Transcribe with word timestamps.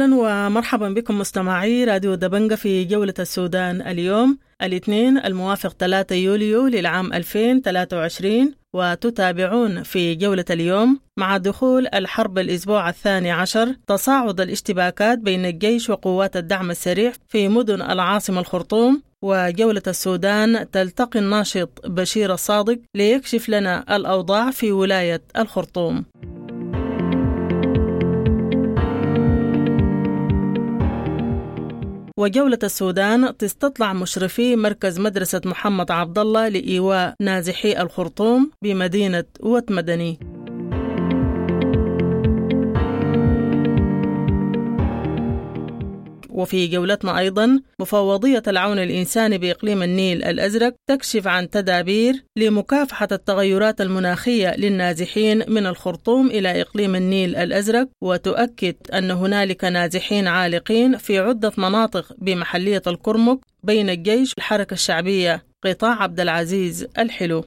أهلا 0.00 0.14
ومرحبا 0.14 0.88
بكم 0.88 1.18
مستمعي 1.18 1.84
راديو 1.84 2.14
دبنجة 2.14 2.54
في 2.54 2.84
جولة 2.84 3.14
السودان 3.18 3.80
اليوم. 3.82 4.38
الاثنين 4.62 5.18
الموافق 5.18 5.72
3 5.78 6.14
يوليو 6.14 6.66
للعام 6.66 7.12
2023 7.12 8.54
وتتابعون 8.72 9.82
في 9.82 10.14
جولة 10.14 10.44
اليوم 10.50 11.00
مع 11.16 11.36
دخول 11.36 11.86
الحرب 11.94 12.38
الأسبوع 12.38 12.88
الثاني 12.88 13.30
عشر. 13.30 13.76
تصاعد 13.86 14.40
الاشتباكات 14.40 15.18
بين 15.18 15.46
الجيش 15.46 15.90
وقوات 15.90 16.36
الدعم 16.36 16.70
السريع 16.70 17.12
في 17.28 17.48
مدن 17.48 17.82
العاصمة 17.82 18.40
الخرطوم 18.40 19.02
وجولة 19.22 19.82
السودان 19.86 20.70
تلتقي 20.70 21.18
الناشط 21.18 21.86
بشير 21.86 22.34
الصادق 22.34 22.78
ليكشف 22.94 23.48
لنا 23.48 23.96
الأوضاع 23.96 24.50
في 24.50 24.72
ولاية 24.72 25.22
الخرطوم. 25.36 26.04
وجولة 32.20 32.58
السودان 32.62 33.36
تستطلع 33.36 33.92
مشرفي 33.92 34.56
مركز 34.56 35.00
مدرسة 35.00 35.40
محمد 35.44 35.90
عبد 35.90 36.18
الله 36.18 36.48
لإيواء 36.48 37.14
نازحي 37.20 37.82
الخرطوم 37.82 38.50
بمدينة 38.62 39.24
وت 39.40 39.72
وفي 46.40 46.66
جولتنا 46.66 47.18
أيضا 47.18 47.60
مفوضية 47.80 48.42
العون 48.48 48.78
الإنساني 48.78 49.38
بإقليم 49.38 49.82
النيل 49.82 50.24
الأزرق 50.24 50.74
تكشف 50.88 51.26
عن 51.26 51.50
تدابير 51.50 52.24
لمكافحة 52.36 53.08
التغيرات 53.12 53.80
المناخية 53.80 54.56
للنازحين 54.56 55.44
من 55.48 55.66
الخرطوم 55.66 56.26
إلى 56.26 56.60
إقليم 56.60 56.94
النيل 56.94 57.36
الأزرق 57.36 57.88
وتؤكد 58.02 58.74
أن 58.94 59.10
هنالك 59.10 59.64
نازحين 59.64 60.26
عالقين 60.26 60.96
في 60.96 61.18
عدة 61.18 61.52
مناطق 61.56 62.12
بمحلية 62.18 62.82
الكرمك 62.86 63.38
بين 63.62 63.90
الجيش 63.90 64.32
والحركة 64.36 64.74
الشعبية. 64.74 65.42
قطاع 65.64 66.02
عبد 66.02 66.20
العزيز 66.20 66.86
الحلو. 66.98 67.44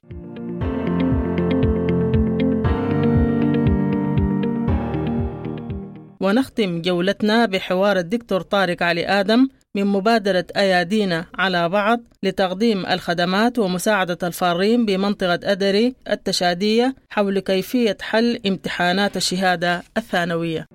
ونختم 6.24 6.82
جولتنا 6.82 7.46
بحوار 7.46 7.98
الدكتور 7.98 8.40
طارق 8.40 8.82
علي 8.82 9.06
آدم 9.06 9.48
من 9.76 9.84
مبادرة 9.84 10.46
أيادينا 10.56 11.26
على 11.34 11.68
بعض 11.68 12.00
لتقديم 12.22 12.86
الخدمات 12.86 13.58
ومساعدة 13.58 14.18
الفارين 14.22 14.86
بمنطقة 14.86 15.38
أدري 15.42 15.94
التشادية 16.10 16.94
حول 17.10 17.38
كيفية 17.38 17.96
حل 18.00 18.40
امتحانات 18.46 19.16
الشهادة 19.16 19.82
الثانوية. 19.96 20.66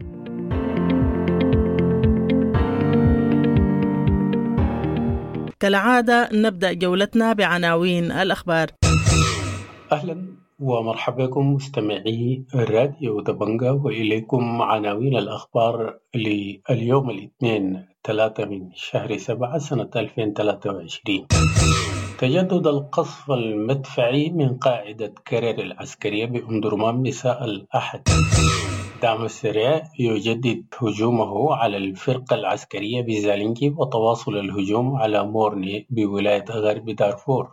كالعادة 5.60 6.30
نبدأ 6.34 6.74
جولتنا 6.74 7.34
بعناوين 7.34 8.12
الأخبار. 8.12 8.68
أهلا. 9.92 10.49
ومرحبا 10.60 11.26
بكم 11.26 11.54
مستمعي 11.54 12.44
راديو 12.56 13.22
دبنجا 13.22 13.72
وإليكم 13.72 14.62
عناوين 14.62 15.18
الأخبار 15.18 15.98
لليوم 16.16 17.10
الاثنين 17.10 17.86
ثلاثة 18.04 18.46
من 18.46 18.70
شهر 18.74 19.18
سبعة 19.18 19.58
سنة 19.58 19.90
2023 19.96 21.28
تجدد 22.20 22.68
القصف 22.68 23.32
المدفعي 23.32 24.30
من 24.30 24.58
قاعدة 24.58 25.14
كرير 25.28 25.60
العسكرية 25.60 26.26
بأم 26.26 26.62
درمان 26.62 26.96
مساء 26.96 27.46
الأحد. 27.46 28.02
الدعم 28.96 29.26
السريع 29.26 29.84
يجدد 30.00 30.66
هجومه 30.82 31.54
على 31.56 31.78
الفرقة 31.78 32.34
العسكرية 32.36 33.02
بزالينكي 33.02 33.70
وتواصل 33.70 34.38
الهجوم 34.38 34.96
على 34.96 35.24
مورني 35.24 35.88
بولاية 35.90 36.46
غرب 36.52 36.86
دارفور. 36.90 37.52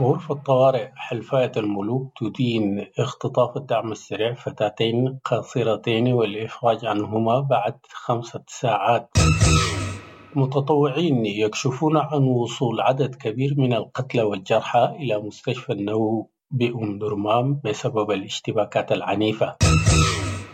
غرفة 0.00 0.34
طوارئ 0.34 0.88
حلفاية 0.96 1.52
الملوك 1.56 2.12
تدين 2.20 2.86
اختطاف 2.98 3.56
الدعم 3.56 3.92
السريع 3.92 4.34
فتاتين 4.34 5.18
قاصرتين 5.24 6.12
والإفراج 6.12 6.84
عنهما 6.84 7.40
بعد 7.40 7.74
خمسة 7.92 8.42
ساعات؟ 8.46 9.10
متطوعين 10.34 11.26
يكشفون 11.26 11.96
عن 11.96 12.22
وصول 12.22 12.80
عدد 12.80 13.14
كبير 13.14 13.54
من 13.58 13.72
القتلى 13.72 14.22
والجرحى 14.22 14.84
إلى 14.84 15.18
مستشفى 15.18 15.72
النووي 15.72 16.26
بأم 16.50 16.98
درمام 16.98 17.60
بسبب 17.64 18.10
الاشتباكات 18.10 18.92
العنيفة. 18.92 19.56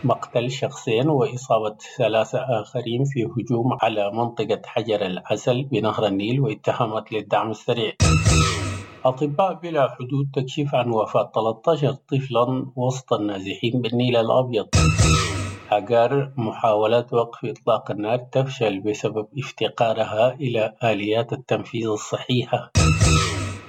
مقتل 0.03 0.51
شخصين 0.51 1.09
وإصابة 1.09 1.77
ثلاثة 1.97 2.39
آخرين 2.61 3.03
في 3.05 3.23
هجوم 3.23 3.77
على 3.81 4.11
منطقة 4.11 4.61
حجر 4.65 5.05
العسل 5.05 5.63
بنهر 5.63 6.05
النيل 6.05 6.39
واتهامات 6.41 7.11
للدعم 7.13 7.51
السريع. 7.51 7.93
أطباء 9.05 9.53
بلا 9.53 9.95
حدود 9.95 10.29
تكشف 10.33 10.75
عن 10.75 10.89
وفاة 10.89 11.31
13 11.35 11.93
طفلا 11.93 12.71
وسط 12.75 13.13
النازحين 13.13 13.81
بالنيل 13.81 14.15
الأبيض. 14.17 14.67
هاجار 15.69 16.31
محاولات 16.37 17.13
وقف 17.13 17.45
إطلاق 17.45 17.91
النار 17.91 18.17
تفشل 18.17 18.79
بسبب 18.79 19.27
افتقارها 19.37 20.33
إلى 20.33 20.73
آليات 20.83 21.33
التنفيذ 21.33 21.87
الصحيحة. 21.87 22.71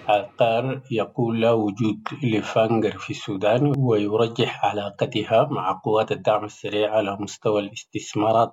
عقار 0.09 0.81
يقول 0.91 1.41
لا 1.41 1.53
وجود 1.53 2.01
لفانجر 2.23 2.99
في 2.99 3.11
السودان 3.11 3.73
ويرجح 3.79 4.65
علاقتها 4.65 5.49
مع 5.51 5.81
قوات 5.85 6.13
الدعم 6.13 6.45
السريع 6.45 6.97
على 6.97 7.17
مستوى 7.21 7.61
الاستثمارات. 7.61 8.53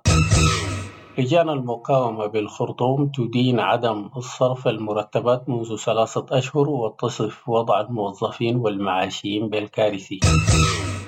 لجان 1.18 1.48
المقاومة 1.48 2.26
بالخرطوم 2.26 3.08
تدين 3.08 3.60
عدم 3.60 4.10
صرف 4.20 4.68
المرتبات 4.68 5.48
منذ 5.48 5.76
ثلاثة 5.76 6.26
أشهر 6.30 6.68
وتصف 6.68 7.48
وضع 7.48 7.80
الموظفين 7.80 8.56
والمعاشيين 8.56 9.48
بالكارثي. 9.48 10.20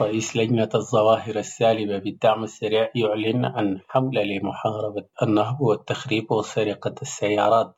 رئيس 0.00 0.36
لجنة 0.36 0.68
الظواهر 0.74 1.36
السالبة 1.36 1.98
بالدعم 1.98 2.44
السريع 2.44 2.88
يعلن 2.94 3.44
عن 3.44 3.80
حملة 3.88 4.22
لمحاربة 4.22 5.04
النهب 5.22 5.60
والتخريب 5.60 6.32
وسرقة 6.32 6.94
السيارات. 7.02 7.74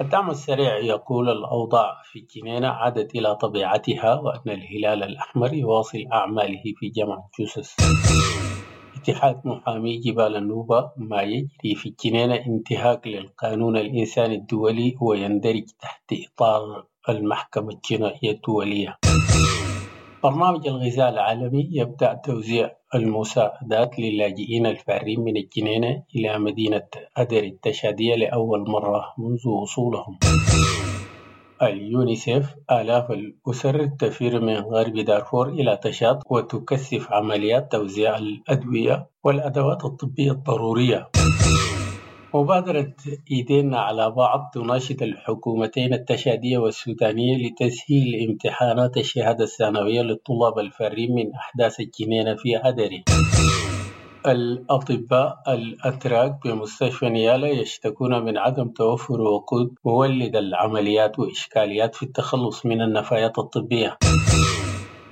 الدعم 0.00 0.30
السريع 0.30 0.78
يقول 0.78 1.28
الأوضاع 1.28 2.02
في 2.12 2.18
الجنينة 2.18 2.68
عادت 2.68 3.14
إلى 3.14 3.34
طبيعتها 3.34 4.14
وأن 4.20 4.50
الهلال 4.50 5.02
الأحمر 5.02 5.54
يواصل 5.54 6.04
أعماله 6.12 6.62
في 6.76 6.88
جمع 6.88 7.18
جثث 7.40 7.74
اتحاد 8.96 9.40
محامي 9.44 9.96
جبال 9.98 10.36
النوبة 10.36 10.90
ما 10.96 11.22
يجري 11.22 11.74
في 11.74 11.86
الجنينة 11.88 12.34
انتهاك 12.34 13.06
للقانون 13.06 13.76
الإنساني 13.76 14.34
الدولي 14.34 14.96
ويندرج 15.00 15.64
تحت 15.80 16.12
إطار 16.12 16.84
المحكمة 17.08 17.68
الجنائية 17.72 18.30
الدولية. 18.30 18.96
برنامج 20.22 20.66
الغذاء 20.68 21.08
العالمي 21.08 21.68
يبدأ 21.72 22.14
توزيع 22.14 22.70
المساعدات 22.94 23.98
للاجئين 23.98 24.66
الفارين 24.66 25.20
من 25.20 25.36
الجنينة 25.36 26.02
إلى 26.16 26.38
مدينة 26.38 26.88
أدر 27.16 27.42
التشادية 27.44 28.14
لأول 28.14 28.70
مرة 28.70 29.14
منذ 29.18 29.48
وصولهم. 29.48 30.18
اليونيسيف 31.62 32.54
آلاف 32.70 33.10
الأسر 33.10 33.86
تفر 33.86 34.40
من 34.40 34.56
غرب 34.56 34.94
دارفور 34.94 35.48
إلى 35.48 35.76
تشاد 35.82 36.18
وتكثف 36.30 37.12
عمليات 37.12 37.72
توزيع 37.72 38.16
الأدوية 38.18 39.06
والأدوات 39.24 39.84
الطبية 39.84 40.30
الضرورية. 40.32 41.08
مبادرة 42.34 42.92
إيدينا 43.30 43.80
على 43.80 44.10
بعض 44.10 44.50
تناشد 44.54 45.02
الحكومتين 45.02 45.94
التشادية 45.94 46.58
والسودانية 46.58 47.36
لتسهيل 47.36 48.28
امتحانات 48.28 48.96
الشهادة 48.96 49.44
الثانوية 49.44 50.02
للطلاب 50.02 50.58
الفارين 50.58 51.14
من 51.14 51.34
أحداث 51.34 51.80
الجنينة 51.80 52.34
في 52.34 52.56
أدري 52.56 53.04
الأطباء 54.26 55.42
الأتراك 55.48 56.32
بمستشفى 56.44 57.08
نيالا 57.08 57.48
يشتكون 57.48 58.24
من 58.24 58.38
عدم 58.38 58.68
توفر 58.68 59.20
وقود 59.20 59.74
مولد 59.84 60.36
العمليات 60.36 61.18
وإشكاليات 61.18 61.94
في 61.94 62.02
التخلص 62.02 62.66
من 62.66 62.82
النفايات 62.82 63.38
الطبية. 63.38 63.98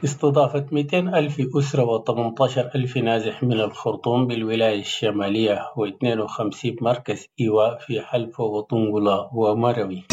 استضافت 0.05 0.73
200 0.73 0.99
ألف 0.99 1.37
أسرة 1.59 1.85
و18 1.99 2.59
ألف 2.77 2.97
نازح 2.97 3.43
من 3.43 3.61
الخرطوم 3.61 4.27
بالولاية 4.27 4.81
الشمالية 4.81 5.59
و52 5.59 6.83
مركز 6.83 7.27
إيواء 7.41 7.79
في 7.79 8.01
حلفة 8.01 8.45
وطنجلة 8.45 9.29
ومروي. 9.35 10.05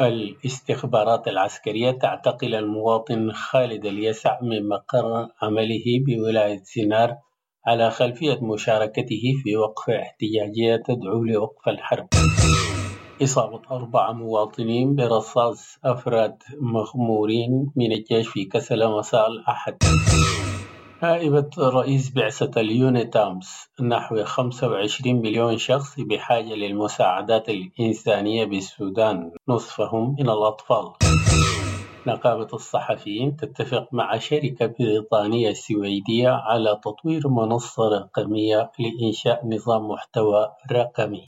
الاستخبارات 0.00 1.28
العسكرية 1.28 1.90
تعتقل 1.90 2.54
المواطن 2.54 3.32
خالد 3.32 3.86
اليسع 3.86 4.38
من 4.42 4.68
مقر 4.68 5.28
عمله 5.42 5.84
بولاية 6.06 6.60
سينار 6.64 7.16
على 7.66 7.90
خلفية 7.90 8.38
مشاركته 8.42 9.22
في 9.42 9.56
وقفة 9.56 10.02
احتجاجية 10.02 10.76
تدعو 10.76 11.24
لوقف 11.24 11.68
الحرب. 11.68 12.08
إصابة 13.22 13.62
أربعة 13.70 14.12
مواطنين 14.12 14.94
برصاص 14.94 15.78
أفراد 15.84 16.42
مغمورين 16.60 17.70
من 17.76 17.92
الجيش 17.92 18.28
في 18.28 18.44
كسلة 18.44 18.98
مساء 18.98 19.26
الأحد 19.26 19.76
نائبة 21.02 21.50
رئيس 21.58 22.10
بعثة 22.10 22.60
اليونيتامس 22.60 23.68
نحو 23.82 24.24
25 24.24 25.16
مليون 25.22 25.58
شخص 25.58 26.00
بحاجة 26.00 26.54
للمساعدات 26.54 27.48
الإنسانية 27.48 28.44
بالسودان. 28.44 29.30
نصفهم 29.48 30.16
من 30.18 30.30
الأطفال. 30.30 31.09
نقابة 32.06 32.48
الصحفيين 32.52 33.36
تتفق 33.36 33.88
مع 33.92 34.18
شركة 34.18 34.66
بريطانية 34.66 35.52
سويدية 35.52 36.28
على 36.28 36.80
تطوير 36.84 37.28
منصة 37.28 37.88
رقمية 37.88 38.70
لإنشاء 38.78 39.46
نظام 39.46 39.88
محتوى 39.88 40.48
رقمي. 40.72 41.24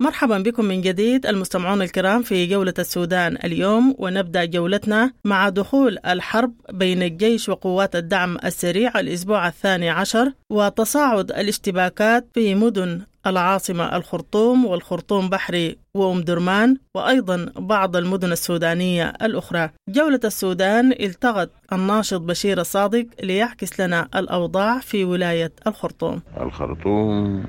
مرحبا 0.00 0.38
بكم 0.38 0.64
من 0.64 0.80
جديد 0.80 1.26
المستمعون 1.26 1.82
الكرام 1.82 2.22
في 2.22 2.46
جولة 2.46 2.74
السودان 2.78 3.38
اليوم 3.44 3.94
ونبدأ 3.98 4.44
جولتنا 4.44 5.12
مع 5.24 5.48
دخول 5.48 5.98
الحرب 6.06 6.52
بين 6.72 7.02
الجيش 7.02 7.48
وقوات 7.48 7.96
الدعم 7.96 8.38
السريع 8.44 9.00
الأسبوع 9.00 9.48
الثاني 9.48 9.90
عشر 9.90 10.32
وتصاعد 10.50 11.30
الاشتباكات 11.30 12.26
في 12.34 12.54
مدن 12.54 13.02
العاصمة 13.26 13.96
الخرطوم 13.96 14.64
والخرطوم 14.64 15.28
بحري 15.28 15.78
وأم 15.94 16.20
درمان 16.20 16.76
وأيضا 16.94 17.52
بعض 17.56 17.96
المدن 17.96 18.32
السودانية 18.32 19.12
الأخرى. 19.22 19.70
جولة 19.88 20.20
السودان 20.24 20.92
التقت 20.92 21.50
الناشط 21.72 22.20
بشير 22.20 22.60
الصادق 22.60 23.06
ليعكس 23.22 23.80
لنا 23.80 24.08
الأوضاع 24.14 24.78
في 24.78 25.04
ولاية 25.04 25.52
الخرطوم. 25.66 26.22
الخرطوم 26.40 27.44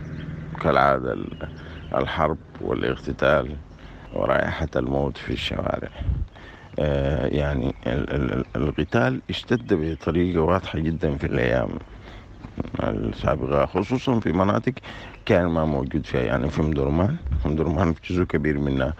كالعادة 0.61 1.17
الحرب 1.95 2.37
والاغتتال 2.61 3.55
ورائحة 4.13 4.69
الموت 4.75 5.17
في 5.17 5.33
الشوارع. 5.33 5.89
آه 6.79 7.27
يعني 7.27 7.75
القتال 8.55 9.21
اشتد 9.29 9.73
بطريقة 9.73 10.41
واضحة 10.41 10.79
جدا 10.79 11.17
في 11.17 11.27
الأيام 11.27 11.69
السابقة 12.79 13.65
خصوصا 13.65 14.19
في 14.19 14.31
مناطق 14.31 14.73
كان 15.27 15.45
ما 15.45 15.65
موجود 15.65 16.05
فيها 16.05 16.21
يعني 16.21 16.49
في 16.49 16.61
مدرمان. 16.61 17.15
مدرمان 17.45 17.93
في 17.93 18.13
جزء 18.13 18.23
كبير 18.23 18.57
منها 18.59 18.93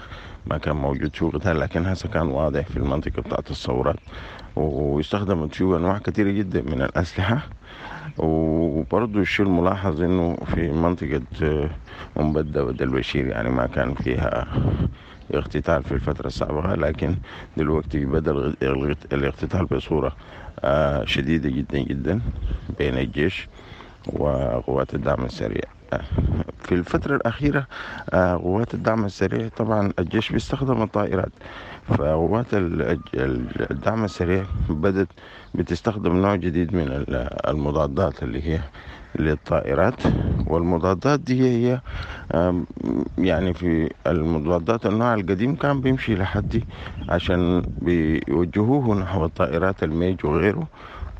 ما 0.46 0.58
كان 0.58 0.76
موجود 0.76 1.16
فيه 1.16 1.26
قتال 1.26 1.60
لكن 1.60 1.86
هسه 1.86 2.10
كان 2.10 2.28
واضح 2.28 2.66
في 2.66 2.78
المنطقة 2.78 3.22
بتاعت 3.22 3.52
الثورات 3.52 3.96
واستخدمت 4.56 5.56
فيه 5.56 5.78
أنواع 5.78 5.98
كثيرة 5.98 6.32
جدا 6.32 6.62
من 6.62 6.82
الأسلحة. 6.82 7.42
وبرضه 8.18 9.20
الشيء 9.20 9.46
الملاحظ 9.46 10.02
إنه 10.02 10.36
في 10.56 10.72
منطقة 10.72 11.22
أم 12.20 12.34
بدة 12.34 13.02
يعني 13.16 13.50
ما 13.50 13.66
كان 13.68 13.94
فيها 13.94 14.48
اغتتال 15.34 15.84
في 15.84 15.92
الفترة 15.92 16.28
السابقة 16.28 16.76
لكن 16.76 17.16
دلوقتي 17.58 18.06
بدأ 18.06 18.32
الاغتتال 19.14 19.66
بصورة 19.66 20.16
شديدة 21.06 21.50
جدا 21.50 21.80
جدا 21.80 22.22
بين 22.80 22.98
الجيش 22.98 23.48
وقوات 24.14 24.96
الدعم 24.96 25.26
السريع. 25.26 25.77
في 26.60 26.72
الفترة 26.72 27.16
الأخيرة 27.16 27.68
قوات 28.14 28.74
الدعم 28.74 29.06
السريع 29.06 29.48
طبعا 29.58 29.92
الجيش 30.00 30.32
بيستخدم 30.32 30.82
الطائرات 30.82 31.32
فقوات 31.88 32.46
الدعم 32.54 34.04
السريع 34.06 34.46
بدت 34.70 35.08
بتستخدم 35.56 36.16
نوع 36.22 36.36
جديد 36.36 36.76
من 36.76 37.06
المضادات 37.48 38.24
اللي 38.24 38.42
هي 38.50 38.60
للطائرات 39.20 40.02
والمضادات 40.48 41.20
دي 41.20 41.42
هي 41.42 41.82
يعني 43.18 43.54
في 43.54 43.90
المضادات 44.08 44.86
النوع 44.86 45.14
القديم 45.14 45.56
كان 45.56 45.82
بيمشي 45.82 46.16
لحد 46.16 46.62
عشان 47.10 47.64
بيوجهوه 47.82 48.96
نحو 48.96 49.26
الطائرات 49.26 49.84
الميج 49.84 50.26
وغيره. 50.26 50.68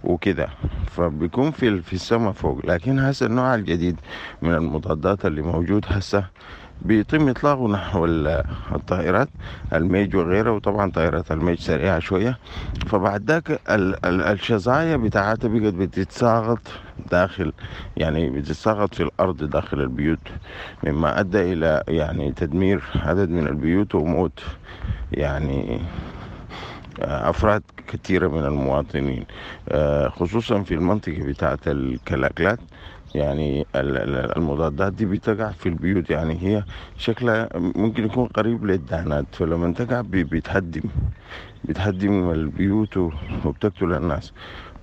وكده. 0.08 0.48
فبيكون 0.92 1.52
في 1.52 1.82
في 1.82 1.94
السماء 1.94 2.32
فوق. 2.32 2.66
لكن 2.66 3.00
هسه 3.00 3.26
النوع 3.26 3.56
الجديد 3.56 3.96
من 4.42 4.54
المضادات 4.54 5.26
اللي 5.26 5.42
موجود 5.42 5.86
هسه 5.88 6.24
بيتم 6.82 7.30
إطلاقه 7.30 7.68
نحو 7.68 8.06
الطائرات 8.76 9.30
الميج 9.74 10.16
وغيره 10.16 10.52
وطبعا 10.52 10.92
طائرات 10.92 11.32
الميج 11.32 11.60
سريعة 11.60 12.00
شوية. 12.00 12.38
فبعد 12.88 13.24
ذاك 13.32 13.60
الشظايا 14.06 14.98
بتاعتها 14.98 15.48
بقت 15.48 15.74
بتتساقط 15.74 16.60
داخل 17.12 17.54
يعني 17.98 18.30
بتتساقط 18.30 18.96
في 18.96 19.04
الأرض 19.04 19.44
داخل 19.44 19.82
البيوت. 19.82 20.20
مما 20.84 21.20
أدى 21.20 21.54
إلى 21.54 21.84
يعني 21.88 22.32
تدمير 22.32 22.84
عدد 22.96 23.30
من 23.30 23.48
البيوت 23.48 23.96
وموت. 23.96 24.40
يعني 25.12 25.80
أفراد 27.00 27.64
كثيرة 27.88 28.28
من 28.28 28.46
المواطنين 28.46 29.26
خصوصا 30.08 30.64
في 30.64 30.74
المنطقة 30.74 31.24
بتاعة 31.24 31.60
الكلاكلات 31.68 32.60
يعني 33.16 33.66
المضادات 33.76 34.94
دي 34.94 35.06
بتقع 35.06 35.52
في 35.52 35.70
البيوت 35.70 36.10
يعني 36.10 36.38
هي 36.42 36.64
شكلها 36.98 37.50
ممكن 37.56 38.06
يكون 38.06 38.26
قريب 38.28 38.66
للدهانات 38.66 39.26
فلما 39.36 39.74
تقع 39.74 40.02
بتهدم 40.06 40.82
بتهدم 41.66 42.30
البيوت 42.32 42.98
وبتقتل 43.46 43.94
الناس. 43.94 44.34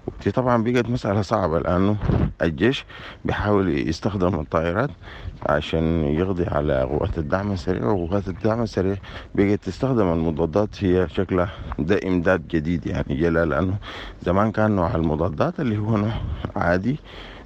ودي 0.06 0.30
طبعا 0.30 0.62
بقت 0.64 0.88
مسألة 0.88 1.22
صعبة 1.22 1.58
لأنه 1.58 1.96
الجيش 2.42 2.84
بيحاول 3.24 3.88
يستخدم 3.88 4.40
الطائرات 4.40 4.90
عشان 5.46 6.04
يقضي 6.04 6.44
على 6.46 6.82
قوات 6.82 7.18
الدعم 7.18 7.52
السريع 7.52 7.86
وقوات 7.86 8.28
الدعم 8.28 8.62
السريع 8.62 8.96
بقت 9.34 9.62
تستخدم 9.64 10.12
المضادات 10.12 10.84
هي 10.84 11.08
شكلها 11.08 11.50
ده 11.78 12.00
إمداد 12.06 12.48
جديد 12.48 12.86
يعني 12.86 13.14
جلا 13.16 13.44
لأنه 13.44 13.76
زمان 14.22 14.52
كان 14.52 14.70
نوع 14.70 14.94
المضادات 14.94 15.60
اللي 15.60 15.78
هو 15.78 15.96
نوع 15.96 16.12
عادي 16.56 16.96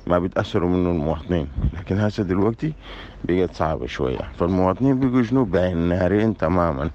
ما 0.06 0.18
بيتأثروا 0.18 0.68
منه 0.68 0.90
المواطنين 0.90 1.48
لكن 1.78 1.98
هسه 1.98 2.22
دلوقتي 2.22 2.72
بقت 3.24 3.54
صعبة 3.54 3.86
شوية. 3.86 4.18
فالمواطنين 4.38 5.00
بيجوا 5.00 5.22
شنو؟ 5.22 5.44
بين 5.44 5.76
نارين 5.76 6.36
تماما. 6.36 6.90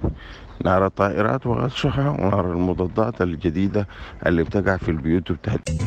نار 0.66 0.86
الطائرات 0.86 1.48
وغشها 1.48 2.10
ونار 2.10 2.52
المضادات 2.52 3.22
الجديدة 3.22 3.88
اللي 4.26 4.44
بتقع 4.44 4.78
في 4.78 4.92
البيوت 4.92 5.32
وبتهدي 5.32 5.78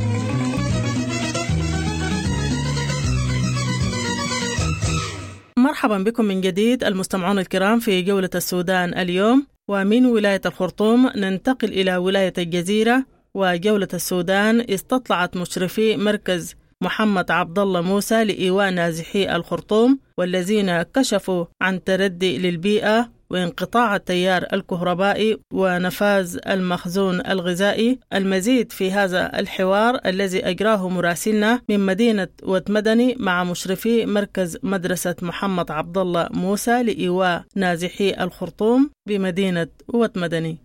مرحبا 5.58 5.98
بكم 5.98 6.24
من 6.24 6.40
جديد 6.40 6.84
المستمعون 6.84 7.38
الكرام 7.38 7.78
في 7.78 8.02
جولة 8.02 8.30
السودان 8.34 8.98
اليوم 8.98 9.46
ومن 9.68 10.06
ولاية 10.06 10.40
الخرطوم 10.46 11.10
ننتقل 11.16 11.68
إلى 11.68 11.96
ولاية 11.96 12.32
الجزيرة 12.38 13.04
وجولة 13.34 13.88
السودان 13.94 14.60
استطلعت 14.70 15.36
مشرفي 15.36 15.96
مركز 15.96 16.54
محمد 16.82 17.30
عبد 17.30 17.58
الله 17.58 17.80
موسى 17.80 18.24
لإيواء 18.24 18.70
نازحي 18.70 19.36
الخرطوم 19.36 19.98
والذين 20.18 20.82
كشفوا 20.82 21.44
عن 21.62 21.84
تردي 21.84 22.38
للبيئة 22.38 23.15
وانقطاع 23.30 23.96
التيار 23.96 24.46
الكهربائي 24.52 25.38
ونفاذ 25.52 26.38
المخزون 26.46 27.26
الغذائي 27.26 27.98
المزيد 28.14 28.72
في 28.72 28.92
هذا 28.92 29.38
الحوار 29.38 30.00
الذي 30.06 30.48
أجراه 30.50 30.88
مراسلنا 30.88 31.60
من 31.68 31.86
مدينة 31.86 32.28
وتمدني 32.42 33.16
مع 33.18 33.44
مشرفي 33.44 34.06
مركز 34.06 34.58
مدرسة 34.62 35.14
محمد 35.22 35.70
عبد 35.70 35.98
الله 35.98 36.28
موسى 36.30 36.82
لإيواء 36.82 37.44
نازحي 37.54 38.14
الخرطوم 38.20 38.90
بمدينة 39.08 39.68
وتمدني. 39.88 40.58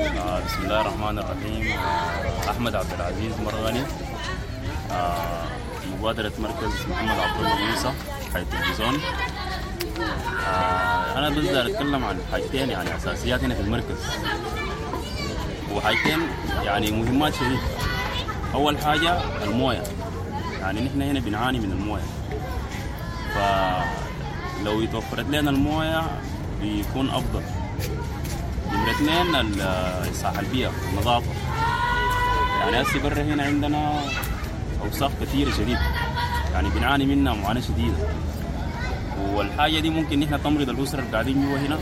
آه 0.00 0.44
بسم 0.44 0.64
الله 0.64 0.80
الرحمن 0.80 1.18
الرحيم. 1.18 1.78
أحمد 2.48 2.74
عبد 2.74 2.92
العزيز 2.98 3.32
مرغني. 3.44 3.82
آه 4.90 5.46
مبادرة 5.98 6.32
مركز 6.38 6.72
محمد 6.90 7.18
عبد 7.18 7.38
الله 7.40 7.70
موسى 7.70 7.92
حي 8.34 8.40
التلفزيون 8.40 8.94
آه 10.02 11.18
أنا 11.18 11.28
بس 11.28 11.44
داير 11.44 11.66
أتكلم 11.66 12.04
عن 12.04 12.18
حاجتين 12.32 12.70
يعني 12.70 12.96
اساسيات 12.96 13.44
هنا 13.44 13.54
في 13.54 13.60
المركز. 13.60 13.96
وحاجتين 15.74 16.18
يعني 16.64 16.90
مهمات 16.90 17.34
شديد 17.34 17.58
أول 18.54 18.78
حاجة 18.78 19.18
الموية. 19.44 19.82
يعني 20.60 20.80
نحن 20.80 21.02
هنا 21.02 21.20
بنعاني 21.20 21.58
من 21.58 21.70
الموية. 21.70 22.02
فلو 23.34 24.80
يتوفرت 24.80 25.26
لنا 25.28 25.50
الموية 25.50 26.02
بيكون 26.60 27.10
أفضل. 27.10 27.42
نمرة 28.72 28.90
اثنين 28.90 29.34
الصحة 30.10 30.40
البيئة 30.40 30.70
النظافة 30.92 31.26
يعني 32.60 32.82
هسه 32.82 33.02
برا 33.02 33.22
هنا 33.22 33.42
عندنا 33.42 34.00
أوساخ 34.84 35.10
كثيرة 35.20 35.50
شديد 35.50 35.78
يعني 36.52 36.68
بنعاني 36.68 37.06
منها 37.06 37.34
معاناة 37.34 37.60
شديدة. 37.60 37.96
والحاجة 39.18 39.80
دي 39.80 39.90
ممكن 39.90 40.20
نحن 40.20 40.42
تمرض 40.42 40.68
الأسرة 40.68 41.00
اللي 41.00 41.12
قاعدين 41.12 41.46
جوا 41.48 41.58
هنا 41.58 41.78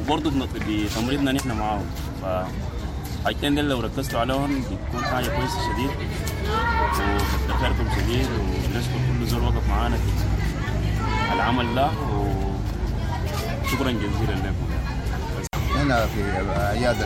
وبرضه 0.00 0.46
بتمريضنا 0.68 1.32
نحن 1.32 1.52
معاهم. 1.52 1.86
فحاجتين 2.22 3.54
دول 3.54 3.68
لو 3.68 3.80
ركزتوا 3.80 4.20
عليهم 4.20 4.60
بتكون 4.60 5.04
حاجة 5.04 5.26
كويسة 5.28 5.58
شديد 5.72 5.90
وكتر 7.00 7.56
خيركم 7.60 7.86
شديد 8.00 8.26
ونشكر 8.26 8.98
كل 9.20 9.26
زول 9.26 9.42
وقف 9.44 9.68
معانا 9.68 9.96
في 9.96 11.32
العمل 11.34 11.74
ده 11.74 11.86
وشكرا 13.64 13.90
جزيلا 13.90 14.34
لكم. 14.44 14.66
نحن 15.76 16.06
في 16.14 16.22
اعياد 16.56 16.96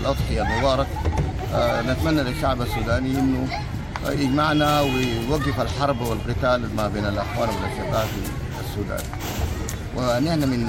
الأضحية 0.00 0.42
المبارك 0.42 0.86
نتمنى 1.88 2.22
للشعب 2.22 2.62
السوداني 2.62 3.18
إنه 3.18 3.48
يجمعنا 4.08 4.80
ويوقف 4.80 5.60
الحرب 5.60 6.00
والقتال 6.00 6.76
ما 6.76 6.88
بين 6.88 7.04
الأخوان 7.04 7.48
والاشقاء 7.48 8.06
في 8.06 8.20
السودان. 8.74 9.04
ونحن 9.96 10.48
من 10.48 10.60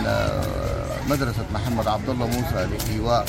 مدرسة 1.10 1.46
محمد 1.54 1.88
عبد 1.88 2.10
الله 2.10 2.26
موسى 2.26 2.68
لايواء 2.72 3.26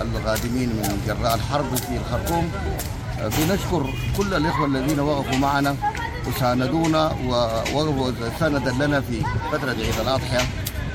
الغادمين 0.00 0.68
من 0.68 1.02
جراء 1.06 1.34
الحرب 1.34 1.76
في 1.76 1.96
الخرطوم. 1.96 2.50
بنشكر 3.18 3.94
كل 4.16 4.34
الإخوة 4.34 4.66
الذين 4.66 5.00
وقفوا 5.00 5.38
معنا 5.38 5.76
وساندونا 6.26 7.12
ووقفوا 7.26 8.12
سندا 8.40 8.72
لنا 8.86 9.00
في 9.00 9.22
فترة 9.52 9.70
عيد 9.70 10.00
الاضحيه 10.00 10.46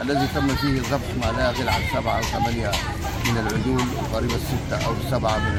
الذي 0.01 0.27
تم 0.35 0.47
فيه 0.55 0.81
ذبح 0.91 1.09
ما 1.21 1.37
لا 1.37 1.51
يقل 1.51 1.69
عن 1.69 1.81
سبعة 1.93 2.17
أو 2.17 2.21
ثمانية 2.21 2.71
من 3.25 3.37
العجول 3.37 3.83
وقريب 3.97 4.31
السته 4.31 4.85
أو 4.85 4.93
السبعه 5.05 5.37
من 5.37 5.55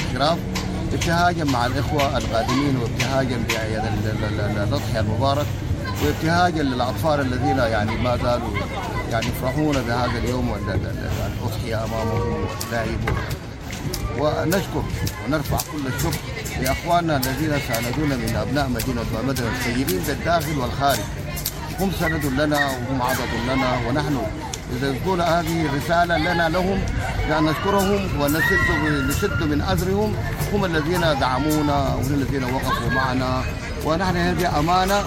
الخراف 0.00 0.38
ابتهاجا 0.92 1.44
مع 1.44 1.66
الإخوة 1.66 2.18
القادمين 2.18 2.76
وابتهاجا 2.76 3.36
باعياد 3.48 3.84
الاضحيه 4.68 5.00
المبارك. 5.00 5.46
وابتهاجا 6.04 6.62
للأطفال 6.62 7.20
الذين 7.20 7.58
يعني 7.58 7.96
ما 7.96 8.16
زالوا 8.16 8.48
يعني 9.10 9.26
يفرحون 9.26 9.82
بهذا 9.82 10.18
اليوم 10.18 10.50
والاضحيه 10.50 11.84
أمامهم 11.84 12.44
لاعبون 12.72 13.16
ونشكر 14.18 14.82
ونرفع 15.26 15.58
كل 15.72 15.86
الشكر 15.86 16.18
لأخواننا 16.60 17.16
الذين 17.16 17.60
ساندونا 17.68 18.16
من 18.16 18.36
أبناء 18.36 18.68
مدينة 18.68 19.04
ومدن 19.18 19.44
السيدين 19.58 20.02
بالداخل 20.06 20.58
والخارج. 20.58 21.00
هم 21.80 21.90
سند 22.00 22.24
لنا 22.24 22.66
وهم 22.66 23.02
عضد 23.02 23.32
لنا 23.48 23.88
ونحن 23.88 24.22
إذا 24.76 24.90
يكون 24.90 25.20
هذه 25.20 25.76
رساله 25.76 26.18
لنا 26.18 26.48
لهم 26.48 26.80
لأن 27.28 27.44
نشكرهم 27.44 28.26
نسد 29.08 29.42
من 29.42 29.60
اثرهم 29.60 30.14
هم 30.52 30.64
الذين 30.64 31.00
دعمونا 31.00 31.94
وهم 31.94 32.14
الذين 32.14 32.44
وقفوا 32.44 32.90
معنا 32.90 33.42
ونحن 33.84 34.16
هذه 34.16 34.58
امانه 34.58 35.04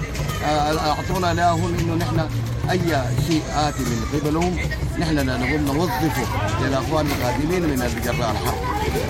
اعطونا 0.88 1.34
لهم 1.34 1.76
انه 1.80 1.96
نحن 1.96 2.20
اي 2.72 2.80
شيء 3.28 3.44
اتي 3.56 3.84
من 3.84 4.06
قبلهم 4.14 4.58
نحن 5.00 5.16
نقوم 5.26 5.66
نوظفه 5.76 6.26
للاخوان 6.62 7.06
القادمين 7.06 7.62
من 7.62 7.82
الجراء 7.82 8.32
الحرب. 8.32 8.58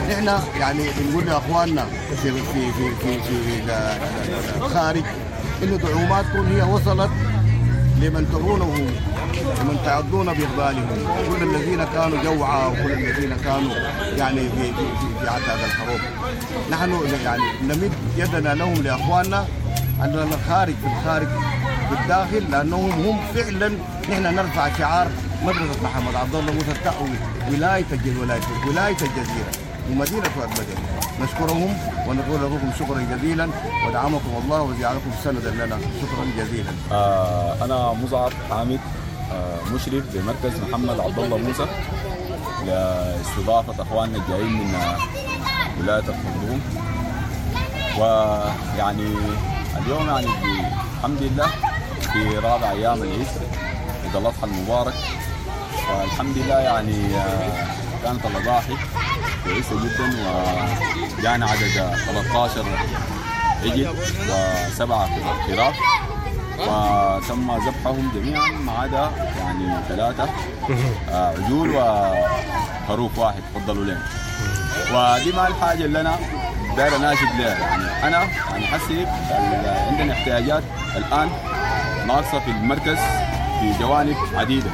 نحن 0.10 0.28
يعني 0.60 0.84
بنقول 0.98 1.26
لاخواننا 1.26 1.86
في 2.24 2.32
في 2.32 2.72
في 2.72 2.96
في, 3.02 3.22
في 3.22 3.64
الخارج 4.58 5.04
انه 5.64 5.76
دعوماتكم 5.78 6.46
هي 6.46 6.62
وصلت 6.64 7.10
لمن 8.02 8.30
ترونه 8.32 8.76
لمن 9.60 9.78
تعضون 9.86 10.26
باقبالهم 10.26 10.88
كل 11.30 11.44
الذين 11.44 11.84
كانوا 11.84 12.24
جوعى 12.24 12.68
وكل 12.68 12.92
الذين 12.94 13.38
كانوا 13.44 13.72
يعني 14.18 14.40
في 14.50 14.74
في 14.74 15.20
في, 15.22 15.28
عتاد 15.30 15.60
الحروب. 15.66 16.00
نحن 16.72 16.92
يعني 17.24 17.44
نمد 17.64 17.92
يدنا 18.18 18.54
لهم 18.54 18.74
لإخواننا 18.74 19.46
عندنا 20.00 20.24
الخارج 20.24 20.74
في 20.74 20.88
الخارج 20.88 21.28
في 21.90 22.02
الداخل 22.02 22.52
لأنهم 22.52 22.92
هم 22.92 23.20
فعلا 23.36 23.72
نحن 24.10 24.24
نرفع 24.36 24.78
شعار 24.78 25.08
مدرسة 25.44 25.84
محمد 25.84 26.16
عبد 26.16 26.36
الله 26.36 26.54
موسى 26.54 26.72
التأوي 26.72 27.18
ولاية 27.52 27.86
ولايه 28.22 28.42
ولاية 28.68 28.98
الجزيرة 29.02 29.52
ومدينة 29.92 30.30
المدينة 30.36 31.05
نشكرهم 31.22 31.78
ونقول 32.08 32.40
لكم 32.56 32.72
شكرا 32.80 33.08
جزيلا 33.12 33.50
ودعمكم 33.88 34.42
الله 34.44 34.62
وجعلكم 34.62 35.12
سندا 35.24 35.52
لنا. 35.52 35.78
شكرا 36.02 36.26
جزيلا. 36.38 36.72
آه 36.92 37.66
أنا 37.66 37.94
مزعر 38.04 38.34
حامد 38.50 38.80
آه 39.32 39.74
مشرف 39.76 40.04
بمركز 40.14 40.60
محمد 40.70 41.00
عبد 41.00 41.20
الله 41.20 41.38
موسى 41.38 41.66
لاستضافة 42.66 43.84
أخواننا 43.84 44.18
الجايين 44.18 44.54
من 44.54 44.76
ولاية 45.80 46.00
الخرطوم 46.00 46.62
ويعني 48.00 49.08
اليوم 49.78 50.08
يعني 50.08 50.28
الحمد 50.98 51.22
لله 51.22 51.48
في 52.14 52.38
رابع 52.38 52.72
أيام 52.72 53.04
العيد 53.04 53.28
عيد 54.04 54.16
الأضحى 54.16 54.44
المبارك. 54.44 54.94
والحمد 55.90 56.38
لله 56.38 56.60
يعني 56.60 56.98
كانت 58.04 58.26
الاضاحي 58.26 58.74
كويسة 59.46 59.76
جدا 59.84 60.12
وجانا 61.20 61.46
عدد 61.46 61.96
13 62.06 62.66
عجل 63.64 63.94
وسبعة 64.30 65.10
خراف 65.48 65.76
وتم 66.60 67.52
ذبحهم 67.58 68.12
جميعا 68.16 68.48
ما 68.52 68.72
عدا 68.72 69.12
يعني 69.40 69.78
ثلاثة 69.90 70.30
عجول 71.10 71.76
وخروف 71.76 73.18
واحد 73.20 73.42
فضلوا 73.56 73.84
لنا 73.86 74.02
ودي 74.94 75.32
ما 75.32 75.48
الحاجة 75.48 75.86
اللي 75.86 76.02
أنا 76.02 76.16
داير 76.78 76.96
أناشد 76.96 77.40
لها 77.40 77.58
يعني 77.60 78.08
أنا 78.08 78.24
يعني 78.52 78.68
حسي 78.68 79.06
عندنا 79.90 80.14
احتياجات 80.14 80.64
الآن 80.96 81.30
ناقصة 82.08 82.40
في 82.40 82.52
المركز 82.52 82.98
في 83.60 83.74
جوانب 83.80 84.16
عديدة. 84.36 84.70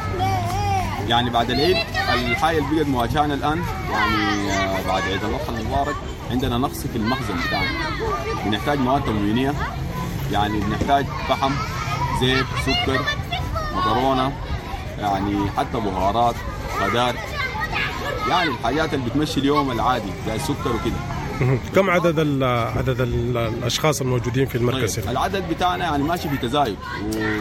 يعني 1.08 1.30
بعد 1.30 1.52
العيد 1.52 1.78
الحاجة 2.14 2.58
اللي 2.58 2.76
بقت 2.76 2.88
مواجهانا 2.88 3.34
الآن 3.34 3.64
يعني 3.92 4.48
بعد 4.88 5.04
عيد 5.04 5.24
الأضحى 5.24 5.50
المبارك 5.62 5.96
عندنا 6.32 6.58
نقص 6.58 6.80
في 6.88 6.96
المخزن 6.96 7.36
بتاعنا. 7.48 7.70
بنحتاج 8.46 8.80
مواد 8.80 9.04
تموينيه 9.04 9.54
يعني 10.32 10.60
بنحتاج 10.60 11.06
فحم 11.30 11.52
زيت 12.22 12.46
سكر 12.66 13.06
مكرونة 13.76 14.34
يعني 15.00 15.50
حتى 15.58 15.80
بهارات 15.80 16.36
خضار. 16.80 17.16
يعني 18.30 18.50
الحاجات 18.50 18.94
اللي 18.94 19.10
بتمشي 19.10 19.40
اليوم 19.40 19.72
العادي 19.72 20.10
زي 20.28 20.36
السكر 20.36 20.70
وكده. 20.76 21.21
كم 21.76 21.90
عدد 21.90 22.20
ال 22.20 22.44
عدد 22.78 23.02
ال 23.02 23.38
الأشخاص 23.38 24.02
الموجودين 24.02 24.46
في 24.46 24.56
المركز؟ 24.56 25.00
طيب. 25.00 25.10
العدد 25.10 25.50
بتاعنا 25.50 25.84
يعني 25.84 26.04
ماشي 26.04 26.30
في 26.30 26.38
تزايد 26.38 26.78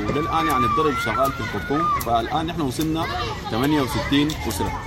وللآن 0.08 0.46
يعني 0.46 0.64
الضرب 0.64 0.94
شغال 1.04 1.32
في 1.32 1.40
الخرطوم 1.40 1.84
فالآن 2.00 2.50
إحنا 2.50 2.64
وصلنا 2.64 3.06
68 3.50 4.28
أسرة. 4.48 4.80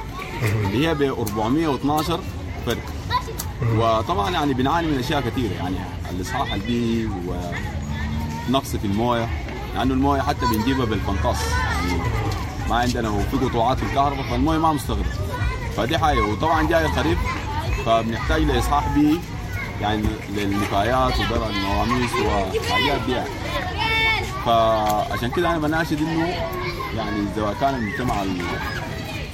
اللي 0.43 0.88
هي 0.88 0.96
ب 0.96 1.01
412 1.01 2.20
فرد. 2.65 2.77
وطبعا 3.77 4.32
يعني 4.32 4.53
بنعاني 4.53 4.88
من 4.88 5.00
أشياء 5.00 5.22
كثيرة 5.22 5.53
يعني 5.53 5.75
الإصحاح 6.12 6.53
البيئي 6.53 7.10
ونقص 8.50 8.75
في 8.75 8.86
الموية 8.86 9.29
لأنه 9.75 9.93
الموية 9.93 10.22
حتى 10.22 10.46
بنجيبها 10.46 10.86
بالفنطاس 10.86 11.38
يعني 11.51 12.01
ما 12.70 12.75
عندنا 12.75 13.10
وفي 13.10 13.38
قطوعات 13.38 13.77
في 13.77 13.84
الكهرباء 13.84 14.24
فالموية 14.24 14.58
ما 14.58 14.74
مستغرب 14.74 15.05
فدي 15.77 15.98
حاجة 15.98 16.22
وطبعا 16.22 16.67
جاي 16.67 16.86
الخريف 16.86 17.17
فبنحتاج 17.86 18.42
لإصحاح 18.42 18.88
بيئي 18.88 19.20
يعني 19.82 20.04
للنفايات 20.36 21.13
ودرع 21.20 21.48
النواميس 21.48 22.12
وحاجات 22.13 23.02
دي 23.06 23.12
يعني. 23.12 23.30
فعشان 24.46 25.32
كده 25.32 25.50
أنا 25.50 25.58
بناشد 25.58 25.98
إنه 26.02 26.28
يعني 26.98 27.25
إذا 27.36 27.56
كان 27.62 27.75
المجتمع 27.75 28.24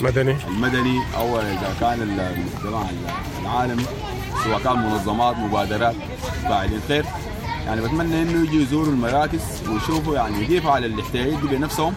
مدني. 0.01 0.35
المدني 0.47 0.99
أو 1.17 1.39
إذا 1.39 1.75
كان 1.79 2.01
المجتمع 2.01 2.89
العالمي 3.41 3.83
سواء 4.43 4.59
كان 4.59 4.79
منظمات 4.79 5.37
مبادرات 5.37 5.95
فاعلين 6.43 6.81
خير. 6.87 7.05
يعني 7.65 7.81
بتمنى 7.81 8.21
إنه 8.21 8.43
يجوا 8.43 8.61
يزوروا 8.61 8.93
المراكز 8.93 9.41
ويشوفوا 9.69 10.15
يعني 10.15 10.43
يضيفوا 10.43 10.71
على 10.71 10.85
الاحتياجات 10.85 11.39
دي 11.39 11.47
بنفسهم 11.47 11.93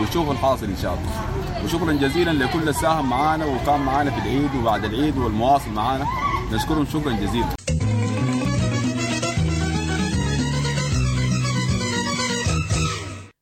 ويشوفوا 0.00 0.32
الحاصل 0.32 0.66
إن 0.66 0.76
شاء 0.82 0.92
الله. 0.94 1.35
وشكرا 1.66 1.92
جزيلا 1.92 2.30
لكل 2.30 2.74
ساهم 2.74 3.10
معانا 3.10 3.44
وكان 3.46 3.80
معانا 3.80 4.10
في 4.10 4.18
العيد 4.18 4.50
وبعد 4.54 4.84
العيد 4.84 5.18
والمواصل 5.18 5.70
معانا. 5.70 6.06
نشكرهم 6.52 6.86
شكرا 6.86 7.12
جزيلا. 7.12 7.46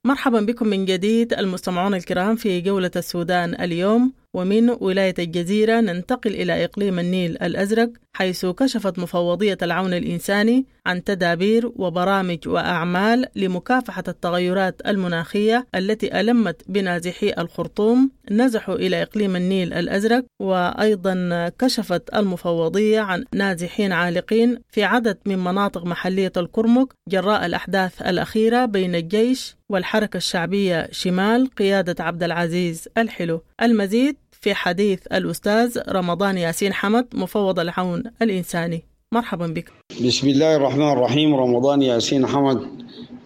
مرحبا 0.07 0.41
بكم 0.41 0.67
من 0.67 0.85
جديد 0.85 1.33
المستمعون 1.33 1.95
الكرام 1.95 2.37
في 2.37 2.61
جولة 2.61 2.91
السودان 2.97 3.55
اليوم. 3.55 4.13
ومن 4.35 4.71
ولاية 4.71 5.15
الجزيرة 5.19 5.81
ننتقل 5.81 6.35
إلى 6.35 6.65
إقليم 6.65 6.99
النيل 6.99 7.31
الأزرق 7.43 7.91
حيث 8.13 8.47
كشفت 8.47 8.99
مفوضية 8.99 9.59
العون 9.63 9.95
الإنساني 9.95 10.67
عن 10.87 11.05
تدابير 11.05 11.73
وبرامج 11.77 12.49
وأعمال 12.49 13.27
لمكافحة 13.37 14.05
التغيرات 14.09 14.81
المناخية 14.87 15.67
التي 15.75 16.21
ألمت 16.21 16.63
بنازحي 16.69 17.35
الخرطوم. 17.39 18.11
نزحوا 18.31 18.75
إلى 18.75 19.03
إقليم 19.03 19.37
النيل 19.37 19.73
الأزرق 19.73 20.25
وأيضا 20.41 21.49
كشفت 21.59 22.15
المفوضية 22.15 23.01
عن 23.01 23.25
نازحين 23.35 23.93
عالقين 23.93 24.59
في 24.71 24.85
عدد 24.85 25.19
من 25.27 25.39
مناطق 25.39 25.85
محلية 25.85 26.33
الكرمك 26.37 26.89
جراء 27.09 27.47
الأحداث 27.47 28.03
الأخيرة 28.03 28.65
بين 28.65 28.95
الجيش 28.95 29.57
والحركة 29.69 30.17
الشعبية 30.17 30.89
شمال 30.93 31.51
قيادة 31.55 32.05
عبد 32.05 32.23
العزيز 32.23 32.89
الحلو. 32.99 33.43
المزيد 33.63 34.17
في 34.45 34.55
حديث 34.55 35.01
الأستاذ 35.13 35.79
رمضان 35.89 36.39
ياسين 36.39 36.73
حمد 36.73 37.07
مفوض 37.15 37.61
العون 37.61 38.03
الإنساني. 38.23 38.83
مرحبا 39.13 39.47
بك. 39.47 39.73
بسم 40.07 40.29
الله 40.29 40.57
الرحمن 40.57 40.93
الرحيم. 40.93 41.35
رمضان 41.35 41.83
ياسين 41.83 42.27
حمد 42.27 42.61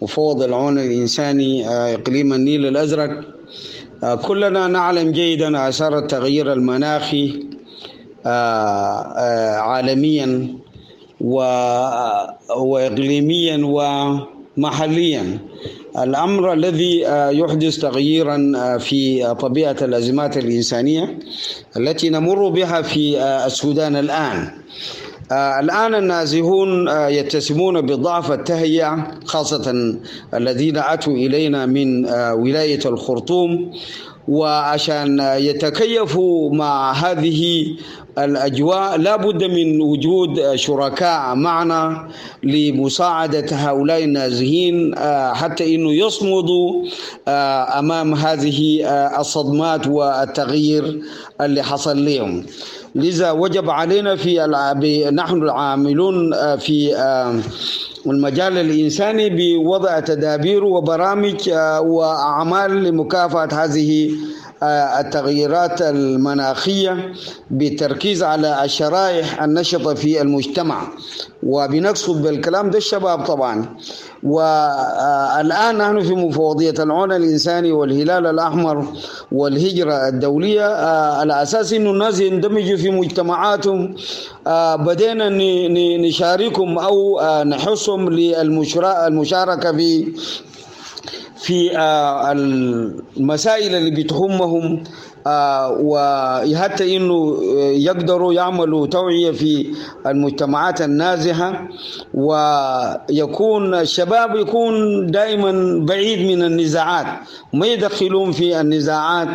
مفوض 0.03 0.43
العون 0.43 0.79
الإنساني 0.79 1.69
إقليم 1.69 2.33
النيل 2.33 2.67
الأزرق. 2.67 3.25
كلنا 4.27 4.67
نعلم 4.67 5.13
جيدا 5.13 5.69
آثار 5.69 5.99
التغيير 5.99 6.53
المناخي 6.53 7.47
عالميا 9.69 10.49
وإقليميا 12.61 13.59
ومحليا. 13.65 15.39
الأمر 16.02 16.52
الذي 16.52 17.00
يحدث 17.40 17.76
تغييرا 17.78 18.38
في 18.78 19.35
طبيعة 19.40 19.76
الأزمات 19.83 20.37
الإنسانية 20.37 21.19
التي 21.76 22.11
نمر 22.11 22.49
بها 22.49 22.83
في 22.83 23.19
السودان 23.47 23.97
الآن. 23.97 24.50
الآن 25.33 25.95
النازحون 25.95 26.88
يتسمون 26.88 27.81
بضعف 27.81 28.33
التهيئة 28.33 29.07
خاصة 29.25 29.95
الذين 30.35 30.76
أتوا 30.76 31.12
إلينا 31.12 31.67
من 31.67 32.05
ولاية 32.33 32.81
الخرطوم. 32.87 33.73
وعشان 34.28 35.18
يتكيفوا 35.38 36.54
مع 36.54 36.92
هذه 36.92 37.66
الأجواء 38.18 38.97
لا 38.97 39.16
بد 39.16 39.44
من 39.44 39.80
وجود 39.80 40.54
شركاء 40.54 41.35
معنا 41.35 42.08
لمساعدة 42.42 43.47
هؤلاء 43.52 44.04
النازحين 44.04 44.94
حتى 45.32 45.75
أنه 45.75 45.92
يصمدوا 45.92 46.85
أمام 47.78 48.14
هذه 48.14 48.85
الصدمات 49.20 49.87
والتغيير 49.87 51.00
اللي 51.40 51.62
حصل 51.62 52.04
لهم. 52.04 52.47
لذا 52.95 53.30
وجب 53.30 53.71
علينا 53.71 54.16
في 54.16 55.11
نحن 55.14 55.42
العاملون 55.42 56.30
في 56.57 56.95
المجال 58.07 58.59
الإنساني 58.59 59.30
بوضع 59.30 60.00
تدابير 60.00 60.64
وبرامج 60.64 61.50
وأعمال 61.80 62.83
لمكافحة 62.85 63.49
هذه 63.64 64.11
التغييرات 64.62 65.83
المناخية 65.83 67.12
بالتركيز 67.50 68.23
على 68.23 68.65
الشرائح 68.65 69.43
النشطة 69.43 69.95
في 69.95 70.21
المجتمع. 70.23 70.88
وبنقصد 71.43 72.23
بالكلام 72.23 72.71
ده 72.71 72.79
الشباب 72.79 73.25
طبعا. 73.25 73.77
والآن 74.23 75.79
نحن 75.79 76.00
في 76.03 76.15
مفوضية 76.15 76.75
العون 76.79 77.12
الإنساني 77.12 77.73
والهلال 77.73 78.27
الأحمر 78.27 78.87
والهجرة 79.33 80.09
الدولية. 80.09 80.65
على 81.19 81.43
أساس 81.43 81.73
أنه 81.73 81.91
الناس 81.91 82.21
يندمجوا 82.21 82.77
في 82.77 82.91
مجتمعاتهم 82.91 83.95
بدينا 84.87 85.29
نشاركهم 86.09 86.79
أو 86.79 87.21
نحثهم 87.45 88.09
للمشاركة 88.11 89.73
في 89.73 90.12
في 91.40 91.71
المسائل 93.16 93.75
اللي 93.75 93.90
بتهمهم 93.90 94.85
وحتى 95.27 96.97
إنه 96.97 97.39
يقدروا 97.73 98.33
يعملوا 98.33 98.87
توعية 98.87 99.31
في 99.31 99.67
المجتمعات 100.07 100.83
النازحة 100.83 101.69
ويكون 102.15 103.75
الشباب 103.75 104.37
يكون 104.37 105.07
دائما 105.07 105.79
بعيد 105.87 106.31
من 106.31 106.43
النزاعات 106.43 107.07
ما 107.53 107.67
يدخلون 107.67 108.33
في 108.33 108.61
النزاعات 108.61 109.29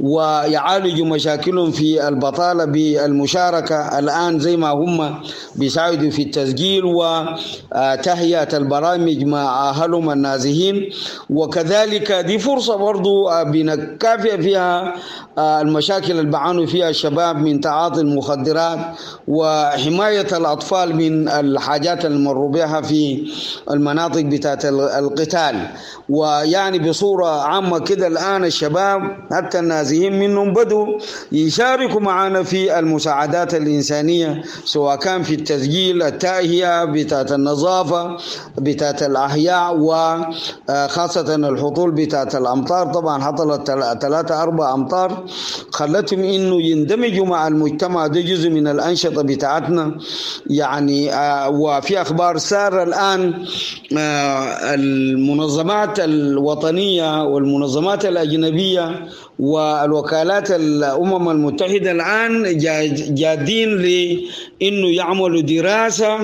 ويعالجوا 0.00 1.06
مشاكلهم 1.06 1.70
في 1.70 2.08
البطالة 2.08 2.64
بالمشاركة. 2.64 3.98
الآن 3.98 4.38
زي 4.38 4.56
ما 4.56 4.70
هم 4.70 5.14
بيساعدوا 5.56 6.10
في 6.10 6.22
التسجيل 6.22 6.84
وتهيئة 6.84 8.56
البرامج 8.56 9.24
مع 9.24 9.70
أهلهم 9.70 10.10
النازحين. 10.10 10.90
وكذلك 11.30 12.12
دي 12.12 12.38
فرصة 12.38 12.76
برضو 12.76 13.28
بنكافئ 13.44 14.42
فيها 14.42 14.94
المشاكل 15.40 16.10
اللي 16.18 16.30
بعانوا 16.30 16.66
فيها 16.66 16.88
الشباب 16.88 17.36
من 17.36 17.60
تعاطي 17.60 18.00
المخدرات 18.00 18.78
وحماية 19.28 20.26
الأطفال 20.36 20.96
من 20.96 21.28
الحاجات 21.28 22.04
اللي 22.04 22.18
مروا 22.18 22.50
بها 22.50 22.80
في 22.80 23.30
المناطق 23.70 24.20
بتاعت 24.20 24.64
القتال. 24.64 25.66
ويعني 26.08 26.78
بصورة 26.78 27.42
عامة 27.42 27.78
كده 27.78 28.06
الآن 28.06 28.44
الشباب 28.44 29.02
حتى 29.32 29.58
النازحين 29.58 30.18
منهم 30.18 30.52
بدوا 30.52 30.86
يشاركوا 31.32 32.00
معنا 32.00 32.42
في 32.42 32.78
المساعدات 32.78 33.54
الإنسانية 33.54 34.42
سواء 34.64 34.96
كان 34.96 35.22
في 35.22 35.34
التسجيل 35.34 36.02
التاهية 36.02 36.84
بتاعت 36.84 37.32
النظافة 37.32 38.16
بتاعت 38.58 39.02
الأحياء 39.02 39.76
وخاصة 39.76 41.34
الحصول 41.34 41.90
بتاعت 41.90 42.34
الأمطار. 42.34 42.92
طبعا 42.92 43.22
حصلت 43.22 43.66
ثلاثة 44.00 44.42
أربع 44.42 44.74
أمطار 44.74 45.19
خلتهم 45.70 46.24
إنه 46.24 46.62
يندمجوا 46.62 47.26
مع 47.26 47.48
المجتمع. 47.48 48.06
ده 48.06 48.20
جزء 48.20 48.50
من 48.50 48.68
الأنشطة 48.68 49.22
بتاعتنا. 49.22 49.98
يعني 50.46 51.14
آه 51.14 51.48
وفي 51.50 52.00
أخبار 52.02 52.38
سارة 52.38 52.82
الآن 52.82 53.34
آه 53.98 54.74
المنظمات 54.74 56.00
الوطنية 56.00 57.24
والمنظمات 57.24 58.04
الأجنبية 58.06 59.06
والوكالات 59.38 60.50
الأمم 60.50 61.28
المتحدة 61.30 61.90
الآن 61.90 62.58
جادين 63.14 63.68
لأنه 63.78 64.88
يعملوا 64.96 65.40
دراسة 65.40 66.18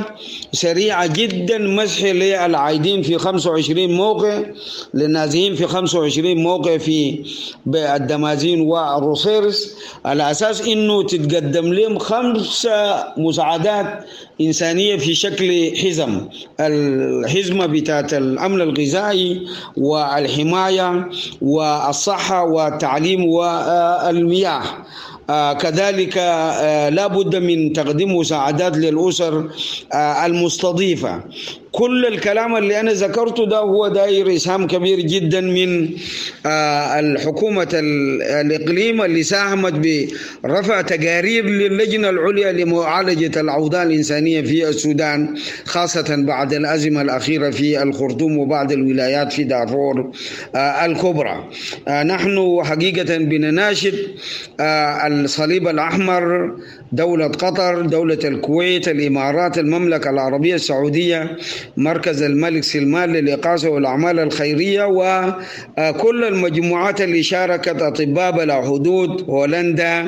سريعة 0.52 1.06
جدا 1.06 1.58
مسح 1.58 2.04
للعايدين 2.04 3.02
في 3.02 3.18
25 3.18 3.92
موقع 3.92 4.42
للنازحين 4.94 5.54
في 5.54 5.66
25 5.66 6.36
موقع 6.42 6.76
في 6.78 7.24
الدمازين 7.74 8.60
والروسيرس 8.94 9.76
على 10.04 10.30
أساس 10.30 10.60
إنه 10.68 11.02
تتقدم 11.02 11.72
لهم 11.72 11.98
خمسة 11.98 13.04
مساعدات 13.16 14.04
إنسانية 14.40 14.96
في 14.96 15.14
شكل 15.14 15.76
حزم. 15.76 16.20
الحزمة 16.60 17.66
بتاعت 17.66 18.14
الأمن 18.14 18.60
الغذائي 18.60 19.46
والحماية 19.76 21.08
والصحة 21.42 22.44
والتعليم 22.44 23.24
والمياه. 23.24 24.62
آه 25.30 25.52
كذلك 25.52 26.18
آه 26.18 26.88
لا 26.88 27.06
بد 27.06 27.36
من 27.36 27.72
تقديم 27.72 28.16
مساعدات 28.16 28.76
للأسر 28.76 29.50
آه 29.92 30.26
المستضيفة. 30.26 31.20
كل 31.76 32.06
الكلام 32.06 32.56
اللي 32.56 32.80
أنا 32.80 32.92
ذكرته 32.92 33.46
ده 33.46 33.58
هو 33.58 33.88
داير 33.88 34.36
إسهام 34.36 34.66
كبير 34.66 35.00
جدا 35.00 35.40
من 35.40 35.88
الحكومة 36.98 37.68
الإقليم 38.40 39.02
اللي 39.02 39.22
ساهمت 39.22 39.74
برفع 40.44 40.80
تقارير 40.80 41.44
للجنة 41.46 42.08
العليا 42.10 42.52
لمعالجة 42.52 43.40
الأوضاع 43.40 43.82
الإنسانية 43.82 44.42
في 44.42 44.68
السودان 44.68 45.34
خاصة 45.64 46.16
بعد 46.18 46.52
الأزمة 46.54 47.02
الأخيرة 47.02 47.50
في 47.50 47.82
الخرطوم 47.82 48.38
وبعض 48.38 48.72
الولايات 48.72 49.32
في 49.32 49.44
دارفور 49.44 50.10
الكبرى. 50.56 51.44
نحن 51.88 52.60
حقيقة 52.64 53.16
بنناشد 53.18 53.94
الصليب 54.60 55.68
الأحمر 55.68 56.50
دولة 56.92 57.26
قطر 57.26 57.80
دولة 57.80 58.18
الكويت 58.24 58.88
الإمارات 58.88 59.58
المملكة 59.58 60.10
العربية 60.10 60.54
السعودية 60.54 61.36
مركز 61.76 62.22
الملك 62.22 62.62
سلمان 62.62 63.12
للإقاصة 63.12 63.68
والأعمال 63.68 64.18
الخيرية 64.18 64.84
وكل 64.84 66.24
المجموعات 66.24 67.00
اللي 67.00 67.22
شاركت 67.22 67.82
أطباء 67.82 68.30
بلا 68.32 68.54
حدود 68.54 69.30
هولندا 69.30 70.06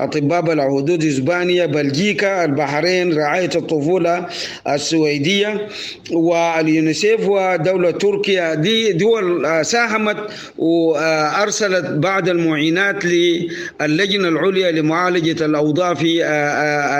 أطباء 0.00 0.40
بلا 0.40 0.62
حدود 0.62 1.04
إسبانيا 1.04 1.66
بلجيكا 1.66 2.44
البحرين 2.44 3.14
رعاية 3.16 3.50
الطفولة 3.56 4.26
السويدية 4.68 5.66
واليونيسيف 6.12 7.20
ودولة 7.28 7.90
تركيا. 7.90 8.54
دي 8.54 8.92
دول 8.92 9.48
ساهمت 9.66 10.16
وأرسلت 10.58 11.84
بعض 11.86 12.28
المعينات 12.28 13.04
للجنة 13.04 14.28
العليا 14.28 14.70
لمعالجة 14.70 15.44
الأوضاع 15.44 15.94
في 15.94 16.24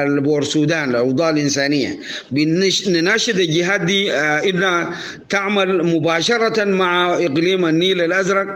البورسودان 0.07 0.91
الأوضاع 0.91 1.31
الإنسانية. 1.31 1.99
بنناشد 2.31 3.39
الجهات 3.39 3.81
دي 3.81 4.00
إنها 4.51 4.91
تعمل 5.29 5.87
مباشرة 5.87 6.65
مع 6.65 7.15
إقليم 7.15 7.67
النيل 7.67 8.01
الأزرق 8.01 8.47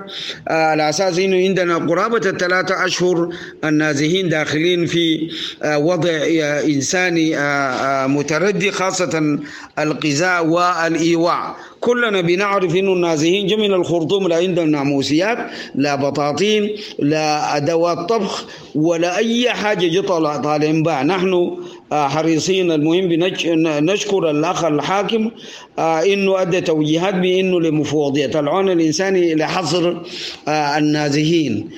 على 0.48 0.88
أساس 0.88 1.18
إنه 1.18 1.36
عندنا 1.36 1.76
قرابة 1.76 2.30
الثلاثة 2.30 2.84
أشهر 2.84 3.28
النازحين 3.64 4.28
داخلين 4.28 4.86
في 4.86 5.30
وضع 5.64 6.10
إنساني 6.64 7.36
متردي 8.08 8.70
خاصة 8.70 9.38
الغذاء 9.78 10.46
والإيواء 10.46 11.56
كلنا 11.80 12.20
بنعرف 12.20 12.76
إنه 12.76 12.92
النازحين 12.92 13.60
من 13.60 13.72
الخرطوم 13.74 14.28
لا 14.28 14.36
عندهم 14.36 14.68
ناموسيات 14.68 15.38
لا 15.74 15.94
بطاطين 15.94 16.70
لا 16.98 17.56
أدوات 17.56 17.98
طبخ 17.98 18.44
ولا 18.74 19.16
أي 19.16 19.50
حاجة 19.50 19.86
جو 19.88 20.02
طالعين 20.02 20.82
بها 20.82 21.02
نحن 21.02 21.56
حريصين. 21.94 22.72
المهم 22.72 23.08
نشكر 23.90 24.30
الأخ 24.30 24.64
الحاكم 24.64 25.30
إنه 25.78 26.42
أدى 26.42 26.60
توجيهات 26.60 27.14
بإنه 27.14 27.60
لمفوضية 27.60 28.40
العون 28.40 28.70
الإنساني 28.70 29.34
لحصر 29.34 29.94
النازحين. 30.48 31.70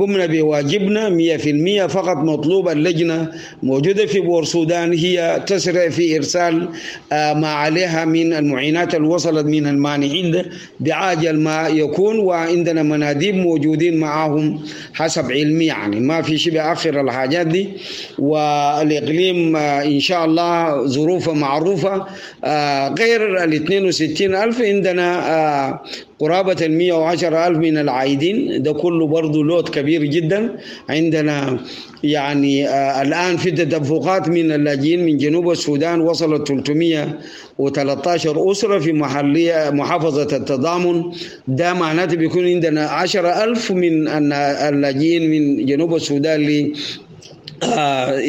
قمنا 0.00 0.26
بواجبنا 0.26 1.08
مية 1.08 1.36
في 1.36 1.50
المية 1.50 1.86
فقط 1.86 2.16
مطلوب 2.16 2.68
اللجنة 2.68 3.28
موجودة 3.62 4.06
في 4.06 4.20
بور 4.20 4.42
السودان 4.42 4.92
هي 4.92 5.42
تسرع 5.46 5.88
في 5.88 6.16
إرسال 6.16 6.68
ما 7.12 7.48
عليها 7.48 8.04
من 8.04 8.32
المعينات 8.32 8.94
اللي 8.94 9.08
وصلت 9.08 9.46
من 9.46 9.66
المانعين 9.66 10.42
بعاجل 10.80 11.38
ما 11.40 11.68
يكون 11.68 12.18
وعندنا 12.18 12.82
مناديب 12.82 13.34
موجودين 13.36 13.96
معهم 13.96 14.62
حسب 14.94 15.32
علمي 15.32 15.64
يعني 15.66 16.00
ما 16.00 16.22
في 16.22 16.38
شيء 16.38 16.52
بآخر 16.52 17.00
الحاجات 17.00 17.46
دي. 17.46 17.68
والإقليم 18.18 19.56
إن 19.56 20.00
شاء 20.00 20.24
الله 20.24 20.86
ظروفه 20.86 21.32
معروفة 21.32 22.06
غير 22.98 23.44
ال 23.44 23.54
62 23.54 24.34
ألف 24.34 24.60
عندنا 24.62 25.80
قرابة 26.18 26.56
ال 26.66 26.72
110 26.78 27.46
ألف 27.46 27.58
من 27.58 27.78
العايدين. 27.78 28.62
ده 28.62 28.72
كله 28.72 29.06
برضه 29.06 29.44
لود 29.44 29.68
كبير 29.68 30.04
جدا. 30.04 30.56
عندنا 30.88 31.58
يعني 32.04 32.68
آه 32.68 33.02
الآن 33.02 33.36
في 33.36 33.50
تدفقات 33.50 34.28
من 34.28 34.52
اللاجئين 34.52 35.06
من 35.06 35.16
جنوب 35.16 35.50
السودان. 35.50 36.00
وصلت 36.00 36.48
313 36.48 38.50
أسرة 38.52 38.78
في 38.78 38.92
محلية 38.92 39.70
محافظة 39.70 40.36
التضامن. 40.36 41.02
ده 41.48 41.74
معناته 41.74 42.16
بيكون 42.16 42.46
عندنا 42.46 42.86
10 42.88 43.44
ألف 43.44 43.70
من 43.72 44.08
اللاجئين 44.08 45.30
من 45.30 45.66
جنوب 45.66 45.94
السودان 45.94 46.40
ل 46.46 46.72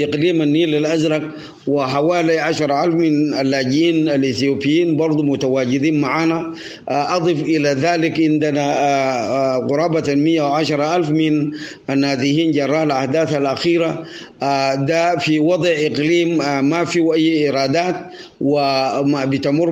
إقليم 0.03 0.41
النيل 0.41 0.75
الأزرق. 0.75 1.21
وحوالي 1.67 2.39
عشر 2.39 2.83
ألف 2.83 2.95
من 2.95 3.33
اللاجئين 3.33 4.09
الإثيوبيين 4.09 4.97
برضو 4.97 5.23
متواجدين 5.23 6.01
معنا 6.01 6.53
أضف 6.89 7.41
إلى 7.41 7.69
ذلك 7.69 8.19
عندنا 8.19 8.67
قرابة 9.69 10.15
110 10.15 10.95
ألف 10.95 11.09
من 11.09 11.51
النازحين 11.89 12.51
جراء 12.51 12.83
الأحداث 12.83 13.35
الأخيرة. 13.35 14.03
ده 14.75 15.17
في 15.17 15.39
وضع 15.39 15.69
إقليم 15.69 16.37
ما 16.69 16.85
في 16.85 16.99
أي 17.13 17.45
إيرادات 17.45 17.95
وما 18.41 19.25
بتمر 19.25 19.69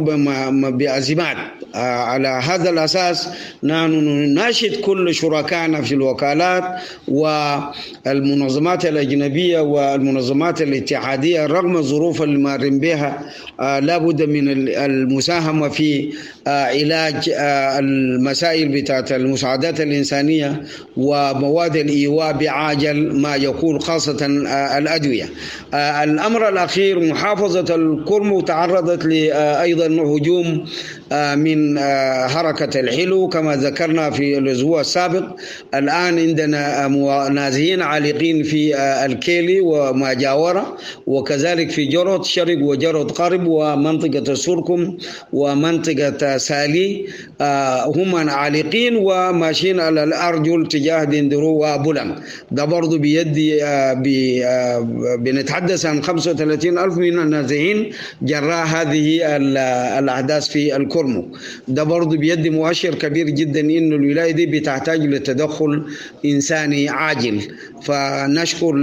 بأزمات. 0.69 1.37
على 1.75 2.27
هذا 2.27 2.69
الأساس 2.69 3.27
نحن 3.63 3.91
نناشد 3.91 4.75
كل 4.81 5.13
شركائنا 5.15 5.81
في 5.81 5.95
الوكالات 5.95 6.63
والمنظمات 7.07 8.85
الأجنبية 8.85 9.59
والمنظمات 9.59 10.61
الاتحادية 10.61 11.45
رغم 11.45 11.77
الظروف 11.85 12.21
اللي 12.21 12.37
مارين 12.37 12.79
بها 12.79 13.23
آه 13.59 13.79
لابد 13.79 14.21
من 14.21 14.45
المساهمة 14.67 15.69
في 15.69 16.13
آه 16.47 16.65
علاج 16.65 17.29
آه 17.29 17.79
المسائل 17.79 18.67
بتاعت 18.81 19.11
المساعدات 19.11 19.81
الإنسانية 19.81 20.61
ومواد 20.97 21.75
الإيواء 21.75 22.33
بعاجل 22.33 23.15
ما 23.21 23.35
يكون 23.35 23.79
خاصة 23.79 24.17
الأدوية. 24.77 25.29
الأمر 25.73 26.49
الأخير 26.49 26.99
محافظة 26.99 27.75
الكرمو 27.75 28.41
تعرضت 28.41 29.05
أيضا 29.61 29.85
هجوم 29.87 30.65
من 31.13 31.79
حركة 32.29 32.79
الحلو 32.79 33.27
كما 33.27 33.55
ذكرنا 33.55 34.09
في 34.09 34.37
الأسبوع 34.37 34.81
السابق. 34.81 35.23
الآن 35.73 36.19
عندنا 36.19 36.87
نازحين 37.29 37.81
عالقين 37.81 38.43
في 38.43 38.75
الكيلي 39.05 39.61
وما 39.61 40.13
جاورة 40.13 40.77
وكذلك 41.07 41.69
في 41.69 41.85
جرد 41.85 42.23
شرق 42.25 42.63
وجرد 42.63 43.11
قرب 43.11 43.47
ومنطقة 43.47 44.31
السركم 44.31 44.97
ومنطقة 45.33 46.37
سالي. 46.37 47.05
هم 47.95 48.29
عالقين 48.29 48.95
وماشيين 48.95 49.79
على 49.79 50.03
الأرجل 50.03 50.67
تجاه 50.67 51.03
دندرو 51.03 51.65
وبلم 51.65 52.15
ده 52.51 52.65
برضو 52.65 52.97
بيدي 52.97 53.59
بنتحدث 55.17 55.85
عن 55.85 56.03
35 56.03 56.77
ألف 56.77 56.97
من 56.97 57.19
النازحين 57.19 57.91
جراء 58.21 58.65
هذه 58.65 59.35
الأحداث 59.99 60.47
في 60.47 60.75
الكرمو 60.95 61.27
ده 61.67 61.83
برضو 61.83 62.17
بيدي 62.17 62.49
مؤشر 62.49 62.95
كبير 62.95 63.29
جدا 63.29 63.59
إنه 63.59 63.95
الولاية 63.95 64.31
دي 64.31 64.45
بتحتاج 64.45 65.01
لتدخل 65.05 65.83
إنساني 66.25 66.89
عاجل. 66.89 67.41
فنشكر 67.81 68.73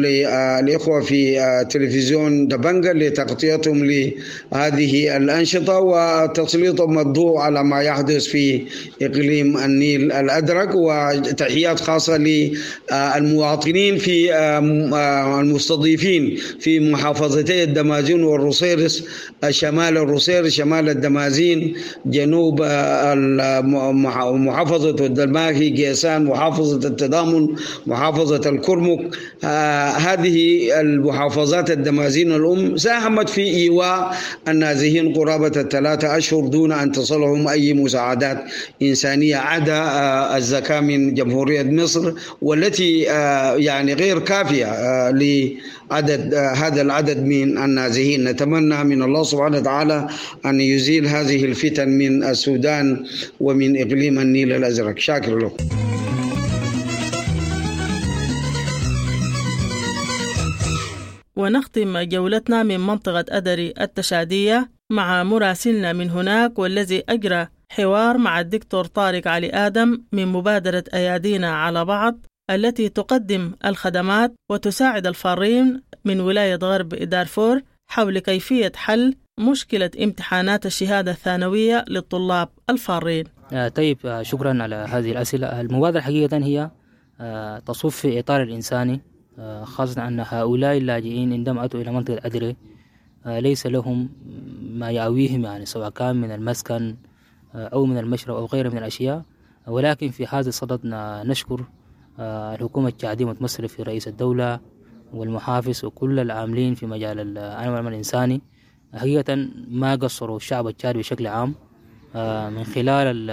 الإخوة 0.61 1.01
في 1.01 1.39
تلفزيون 1.71 2.49
دبنجا 2.49 2.93
لتغطيتهم 2.93 3.85
لهذه 3.85 5.17
الأنشطة 5.17 5.79
وتسليطهم 5.79 6.99
الضوء 6.99 7.39
على 7.39 7.65
ما 7.65 7.81
يحدث 7.83 8.25
في 8.27 8.63
إقليم 9.03 9.57
النيل 9.59 10.13
الأدرك. 10.13 10.71
وتحيات 10.75 11.81
خاصة 11.81 12.17
للمواطنين 12.17 13.99
في 13.99 14.35
المستضيفين 15.41 16.37
في 16.61 16.81
محافظتي 16.81 17.63
الدمازين 17.63 18.25
والرصيرس 18.25 19.05
شمال 19.51 19.97
الرصيرس 19.97 20.53
شمال 20.53 20.89
الدمازين 20.89 21.75
جنوب 22.07 22.63
محافظة 24.47 25.07
الدلماهي 25.07 25.71
جيسان 25.71 26.25
محافظة 26.25 26.89
التضامن 26.89 27.49
محافظة 27.87 28.51
الكرمك. 28.51 29.01
هذه 30.07 30.69
المحافظات 30.81 31.71
الدمازين 31.71 32.33
الأم 32.33 32.77
ساهمت 32.77 33.29
في 33.29 33.43
إيواء 33.43 34.17
النازحين 34.49 35.13
قرابة 35.15 35.61
الثلاثة 35.61 36.17
أشهر 36.17 36.47
دون 36.47 36.73
أن 36.73 36.93
تصلهم 36.93 37.49
أي 37.49 37.75
مساعدات 37.75 38.45
إنسانية 38.83 39.37
عدا 39.37 39.83
الزكاة 40.37 40.81
من 40.81 41.15
جمهورية 41.15 41.63
مصر 41.63 42.13
والتي 42.43 42.99
يعني 43.57 43.95
غير 43.95 44.19
كافية 44.19 44.67
لعدد 45.11 46.35
هذا 46.35 46.83
العدد 46.83 47.27
من 47.27 47.59
النازحين. 47.59 48.25
نتمنى 48.25 48.85
من 48.85 49.03
الله 49.03 49.23
سبحانه 49.23 49.59
وتعالى 49.59 50.07
أن 50.47 50.61
يزيل 50.61 51.07
هذه 51.07 51.45
الفتن 51.45 51.92
من 51.99 52.25
السودان 52.25 53.05
ومن 53.41 53.71
إقليم 53.83 54.19
النيل 54.19 54.53
الأزرق. 54.53 54.99
شاكر 54.99 55.39
له 55.39 55.53
ونختم 61.37 61.99
جولتنا 61.99 62.63
من 62.63 62.81
منطقة 62.81 63.25
أدري 63.29 63.75
التشادية 63.81 64.71
مع 64.91 65.23
مراسلنا 65.23 65.93
من 65.93 66.11
هناك 66.11 66.59
والذي 66.59 67.03
أجرى 67.09 67.49
حوار 67.71 68.19
مع 68.19 68.41
الدكتور 68.41 68.85
طارق 68.85 69.29
علي 69.29 69.51
آدم 69.51 70.03
من 70.13 70.27
مبادرة 70.27 70.85
أيادينا 70.95 71.51
على 71.57 71.85
بعض 71.85 72.27
التي 72.51 72.89
تقدم 72.89 73.53
الخدمات 73.65 74.35
وتساعد 74.51 75.07
الفارين 75.07 75.83
من 76.05 76.21
ولاية 76.21 76.59
غرب 76.63 76.89
دارفور 76.89 77.61
حول 77.91 78.19
كيفية 78.19 78.73
حل 78.77 79.15
مشكلة 79.41 79.91
امتحانات 80.03 80.67
الشهادة 80.67 81.11
الثانوية 81.11 81.85
للطلاب 81.89 82.49
الفارين. 82.71 83.25
آه 83.53 83.69
طيب 83.69 83.99
آه 84.05 84.23
شكرا 84.23 84.63
على 84.63 84.75
هذه 84.75 85.13
الأسئلة. 85.13 85.61
المبادرة 85.61 86.01
حقيقة 86.01 86.37
هي 86.37 86.71
آه 87.21 87.59
تصف 87.59 87.97
في 87.97 88.19
إطار 88.19 88.43
الإنساني 88.43 89.01
خاصة 89.63 90.09
أن 90.09 90.25
هؤلاء 90.29 90.77
اللاجئين 90.77 91.33
عندما 91.33 91.65
أتوا 91.65 91.81
إلى 91.81 91.93
منطقة 91.93 92.27
أدري 92.27 92.57
ليس 93.27 93.67
لهم 93.67 94.09
ما 94.63 94.91
يأويهم 94.91 95.45
يعني 95.45 95.67
سواء 95.67 95.91
كان 95.91 96.17
من 96.17 96.31
المسكن 96.33 96.97
أو 97.55 97.87
من 97.87 97.99
المشرب 97.99 98.37
أو 98.37 98.47
غيره 98.47 98.69
من 98.69 98.79
الأشياء. 98.79 99.23
ولكن 99.67 100.09
في 100.09 100.27
هذا 100.27 100.49
الصدد 100.49 100.81
نشكر 101.27 101.65
الحكومة 102.21 102.89
التشادية 102.89 103.25
متمثلة 103.25 103.67
في 103.67 103.83
رئيس 103.83 104.09
الدولة 104.09 104.61
والمحافظ 105.13 105.85
وكل 105.85 106.21
العاملين 106.21 106.75
في 106.75 106.87
مجال 106.87 107.39
العمل 107.39 107.93
الإنساني. 107.93 108.43
حقيقة 108.95 109.49
ما 109.71 109.95
قصروا 109.95 110.37
الشعب 110.37 110.67
التشادي 110.69 110.99
بشكل 110.99 111.27
عام 111.27 111.55
من 112.55 112.65
خلال 112.65 113.31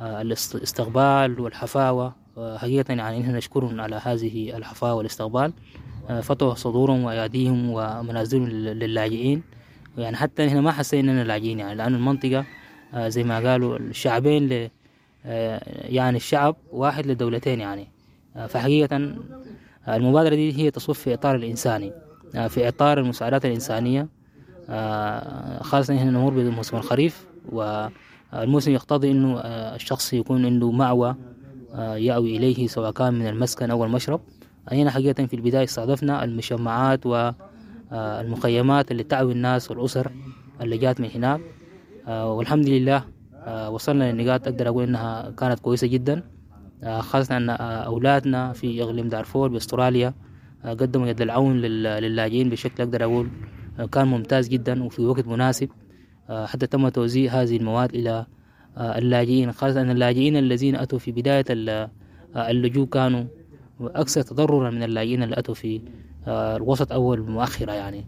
الاستقبال 0.00 1.40
والحفاوة. 1.40 2.14
حقيقة 2.56 2.94
يعني 2.94 3.20
نحن 3.20 3.36
نشكرهم 3.36 3.80
على 3.80 4.00
هذه 4.04 4.56
الحفاوة 4.56 4.94
والاستقبال. 4.94 5.52
فتحوا 6.22 6.54
صدورهم 6.54 7.04
وأياديهم 7.04 7.70
ومنازلهم 7.70 8.48
للاجئين. 8.48 9.42
يعني 9.98 10.16
حتى 10.16 10.46
نحن 10.46 10.58
ما 10.58 10.72
حسينا 10.72 11.12
إننا 11.12 11.24
لاجئين 11.24 11.58
يعني 11.58 11.74
لأن 11.74 11.94
المنطقة 11.94 12.44
زي 12.96 13.24
ما 13.24 13.50
قالوا 13.50 13.78
الشعبين 13.78 14.48
ل 14.48 14.70
يعني 15.94 16.16
الشعب 16.16 16.56
واحد 16.72 17.06
لدولتين 17.06 17.60
يعني. 17.60 17.88
فحقيقة 18.48 19.16
المبادرة 19.88 20.34
دي 20.34 20.52
هي 20.58 20.70
تصف 20.70 20.98
في 20.98 21.14
إطار 21.14 21.34
الإنساني 21.36 21.92
في 22.48 22.68
إطار 22.68 23.00
المساعدات 23.00 23.44
الإنسانية. 23.44 24.08
خاصة 25.60 25.94
نحن 25.94 26.08
نمر 26.08 26.30
بموسم 26.30 26.76
الخريف 26.76 27.26
والموسم 27.52 28.70
يقتضي 28.70 29.10
إنه 29.10 29.38
الشخص 29.44 30.12
يكون 30.12 30.46
عنده 30.46 30.70
مأوى 30.70 31.16
يأوي 31.78 32.36
إليه 32.36 32.66
سواء 32.66 32.90
كان 32.90 33.14
من 33.14 33.26
المسكن 33.26 33.70
أو 33.70 33.84
المشرب. 33.84 34.20
أينا 34.72 34.90
حقيقة 34.90 35.26
في 35.26 35.36
البداية 35.36 35.64
استهدفنا 35.64 36.24
المجمعات 36.24 37.00
المخيمات 37.92 38.90
اللي 38.90 39.02
تعوي 39.02 39.32
الناس 39.32 39.70
والأسر 39.70 40.12
اللي 40.60 40.78
جات 40.78 41.00
من 41.00 41.08
هناك. 41.14 41.40
والحمد 42.08 42.68
لله 42.68 43.04
وصلنا 43.68 44.12
لنقاط 44.12 44.48
أقدر 44.48 44.68
أقول 44.68 44.84
إنها 44.84 45.30
كانت 45.30 45.60
كويسة 45.60 45.86
جدا. 45.86 46.22
خاصة 46.98 47.36
أن 47.36 47.50
أولادنا 47.50 48.52
في 48.52 48.82
إقليم 48.82 49.08
دارفور 49.08 49.48
بأستراليا 49.48 50.14
قدموا 50.64 51.06
يد 51.06 51.20
العون 51.20 51.56
للاجئين 51.60 52.48
بشكل 52.50 52.82
أقدر 52.82 53.04
أقول 53.04 53.28
كان 53.86 54.06
ممتاز 54.08 54.48
جدا 54.48 54.84
وفي 54.84 55.02
وقت 55.02 55.26
مناسب. 55.26 55.68
حتى 56.30 56.66
تم 56.66 56.88
توزيع 56.88 57.32
هذه 57.42 57.56
المواد 57.56 57.94
إلى 57.94 58.26
اللاجئين 58.78 59.52
خاصة 59.52 59.80
أن 59.80 59.90
اللاجئين 59.90 60.36
الذين 60.36 60.76
أتوا 60.76 60.98
في 60.98 61.12
بداية 61.12 61.44
اللجوء 62.36 62.86
كانوا 62.86 63.24
أكثر 63.80 64.22
تضررا 64.22 64.70
من 64.70 64.82
اللاجئين 64.82 65.22
اللي 65.22 65.38
أتوا 65.38 65.54
في 65.54 65.80
الوسط 66.28 66.92
أول 66.92 67.20
مؤخرة 67.20 67.72
يعني. 67.72 68.06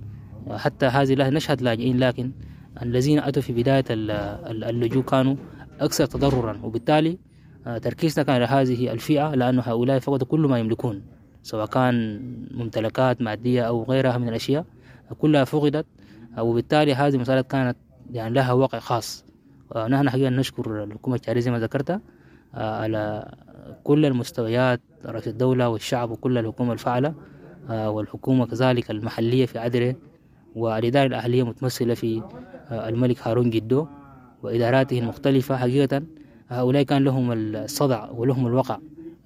حتى 0.51 0.87
هذه 0.87 1.29
نشهد 1.29 1.63
لاجئين 1.63 1.99
لكن 1.99 2.33
الذين 2.83 3.19
أتوا 3.19 3.43
في 3.43 3.53
بداية 3.53 3.85
اللجوء 3.91 5.03
كانوا 5.03 5.37
أكثر 5.81 6.07
تضررا. 6.07 6.61
وبالتالي 6.63 7.19
تركيزنا 7.83 8.25
كان 8.25 8.35
على 8.35 8.45
هذه 8.45 8.93
الفئة 8.93 9.35
لأن 9.35 9.59
هؤلاء 9.59 9.99
فقدوا 9.99 10.27
كل 10.27 10.41
ما 10.41 10.59
يملكون 10.59 11.03
سواء 11.43 11.67
كان 11.67 12.23
ممتلكات 12.51 13.23
مادية 13.23 13.63
أو 13.63 13.83
غيرها 13.85 14.19
من 14.19 14.29
الأشياء. 14.29 14.65
كلها 15.15 15.45
فقدت 15.45 15.87
وبالتالي 16.39 16.95
هذه 16.95 17.15
المسألة 17.15 17.41
كانت 17.41 17.77
يعني 18.11 18.35
لها 18.35 18.53
واقع 18.53 18.79
خاص. 18.79 19.25
ونحن 19.77 20.11
حقيقة 20.11 20.31
نشكر 20.31 20.85
الحكومة 20.85 21.17
الشعرية 21.17 21.41
زي 21.41 21.51
ما 21.51 21.59
ذكرت 21.59 22.01
على 22.55 23.33
كل 23.85 24.07
المستويات 24.07 24.81
رئيس 25.07 25.29
الدولة 25.29 25.69
والشعب 25.69 26.11
وكل 26.11 26.39
الحكومة 26.39 26.73
الفاعلة 26.73 27.15
والحكومة 27.69 28.47
كذلك 28.47 28.91
المحلية 28.91 29.47
في 29.47 29.59
عدري 29.59 29.97
والإدارة 30.55 31.07
الأهلية 31.07 31.43
متمثلة 31.43 31.95
في 31.95 32.23
الملك 32.71 33.29
هارون 33.29 33.51
جدو 33.51 33.87
وإداراته 34.43 34.99
المختلفة. 34.99 35.57
حقيقة 35.57 36.03
هؤلاء 36.49 36.83
كان 36.83 37.05
لهم 37.05 37.33
الصدع 37.33 38.11
ولهم 38.11 38.47
الوقع 38.47 38.79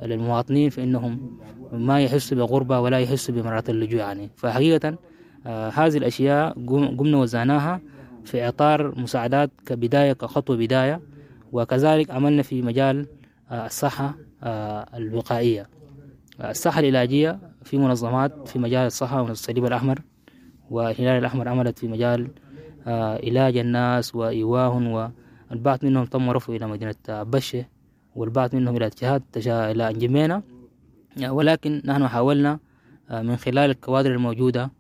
للمواطنين 0.03 0.71
في 0.71 0.83
أنهم 0.83 1.39
ما 1.73 2.01
يحسوا 2.01 2.37
بغربة 2.37 2.81
ولا 2.81 3.01
يحسوا 3.01 3.35
بمرات 3.35 3.71
اللجوء 3.71 4.01
يعني. 4.01 4.31
فحقيقة 4.37 4.99
هذه 5.47 5.97
الأشياء 5.97 6.53
قمنا 6.99 7.17
وزعناها 7.19 7.81
في 8.25 8.49
إطار 8.49 9.01
مساعدات 9.01 9.51
كبداية 9.67 10.13
كخطوة 10.13 10.57
بداية 10.57 11.01
وكذلك 11.53 12.11
عملنا 12.11 12.43
في 12.43 12.63
مجال 12.63 13.07
الصحة 13.53 14.15
الوقائية. 14.95 15.69
الصحة 16.41 16.81
العلاجية 16.81 17.39
في 17.65 17.79
منظمات 17.79 18.49
في 18.49 18.59
مجال 18.59 18.87
الصحة 18.87 19.25
من 19.25 19.31
الصليب 19.31 19.65
الأحمر 19.65 19.99
والهلال 20.71 21.19
الأحمر 21.19 21.49
عملت 21.49 21.79
في 21.79 21.89
مجال 21.89 22.29
علاج 23.27 23.57
الناس 23.57 24.15
وإيواهم 24.15 25.11
والبعض 25.51 25.85
منهم 25.85 26.05
تم 26.05 26.31
رفعه 26.31 26.57
إلى 26.57 26.67
مدينة 26.67 26.95
بشة 27.09 27.65
والبعض 28.15 28.55
منهم 28.55 28.77
إلى 28.77 28.87
اتجاهات 28.87 29.23
إلى 29.47 29.91
أنجمينا. 29.91 30.43
ولكن 31.29 31.83
نحن 31.85 32.09
حاولنا 32.09 32.59
من 33.11 33.37
خلال 33.37 33.71
الكوادر 33.71 34.13
الموجودة 34.13 34.71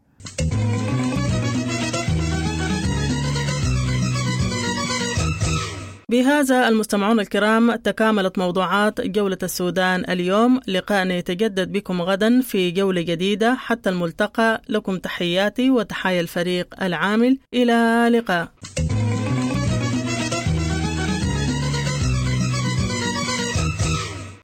بهذا 6.10 6.68
المستمعون 6.68 7.20
الكرام 7.20 7.74
تكاملت 7.74 8.38
موضوعات 8.38 9.00
جولة 9.00 9.38
السودان 9.42 10.04
اليوم. 10.10 10.60
لقاءنا 10.68 11.14
يتجدد 11.14 11.72
بكم 11.72 12.02
غدا 12.02 12.40
في 12.40 12.70
جولة 12.70 13.00
جديدة. 13.02 13.54
حتى 13.54 13.90
الملتقى 13.90 14.62
لكم 14.68 14.98
تحياتي 14.98 15.70
وتحايا 15.70 16.20
الفريق 16.20 16.82
العامل. 16.82 17.38
إلى 17.54 18.08
لقاء 18.12 18.48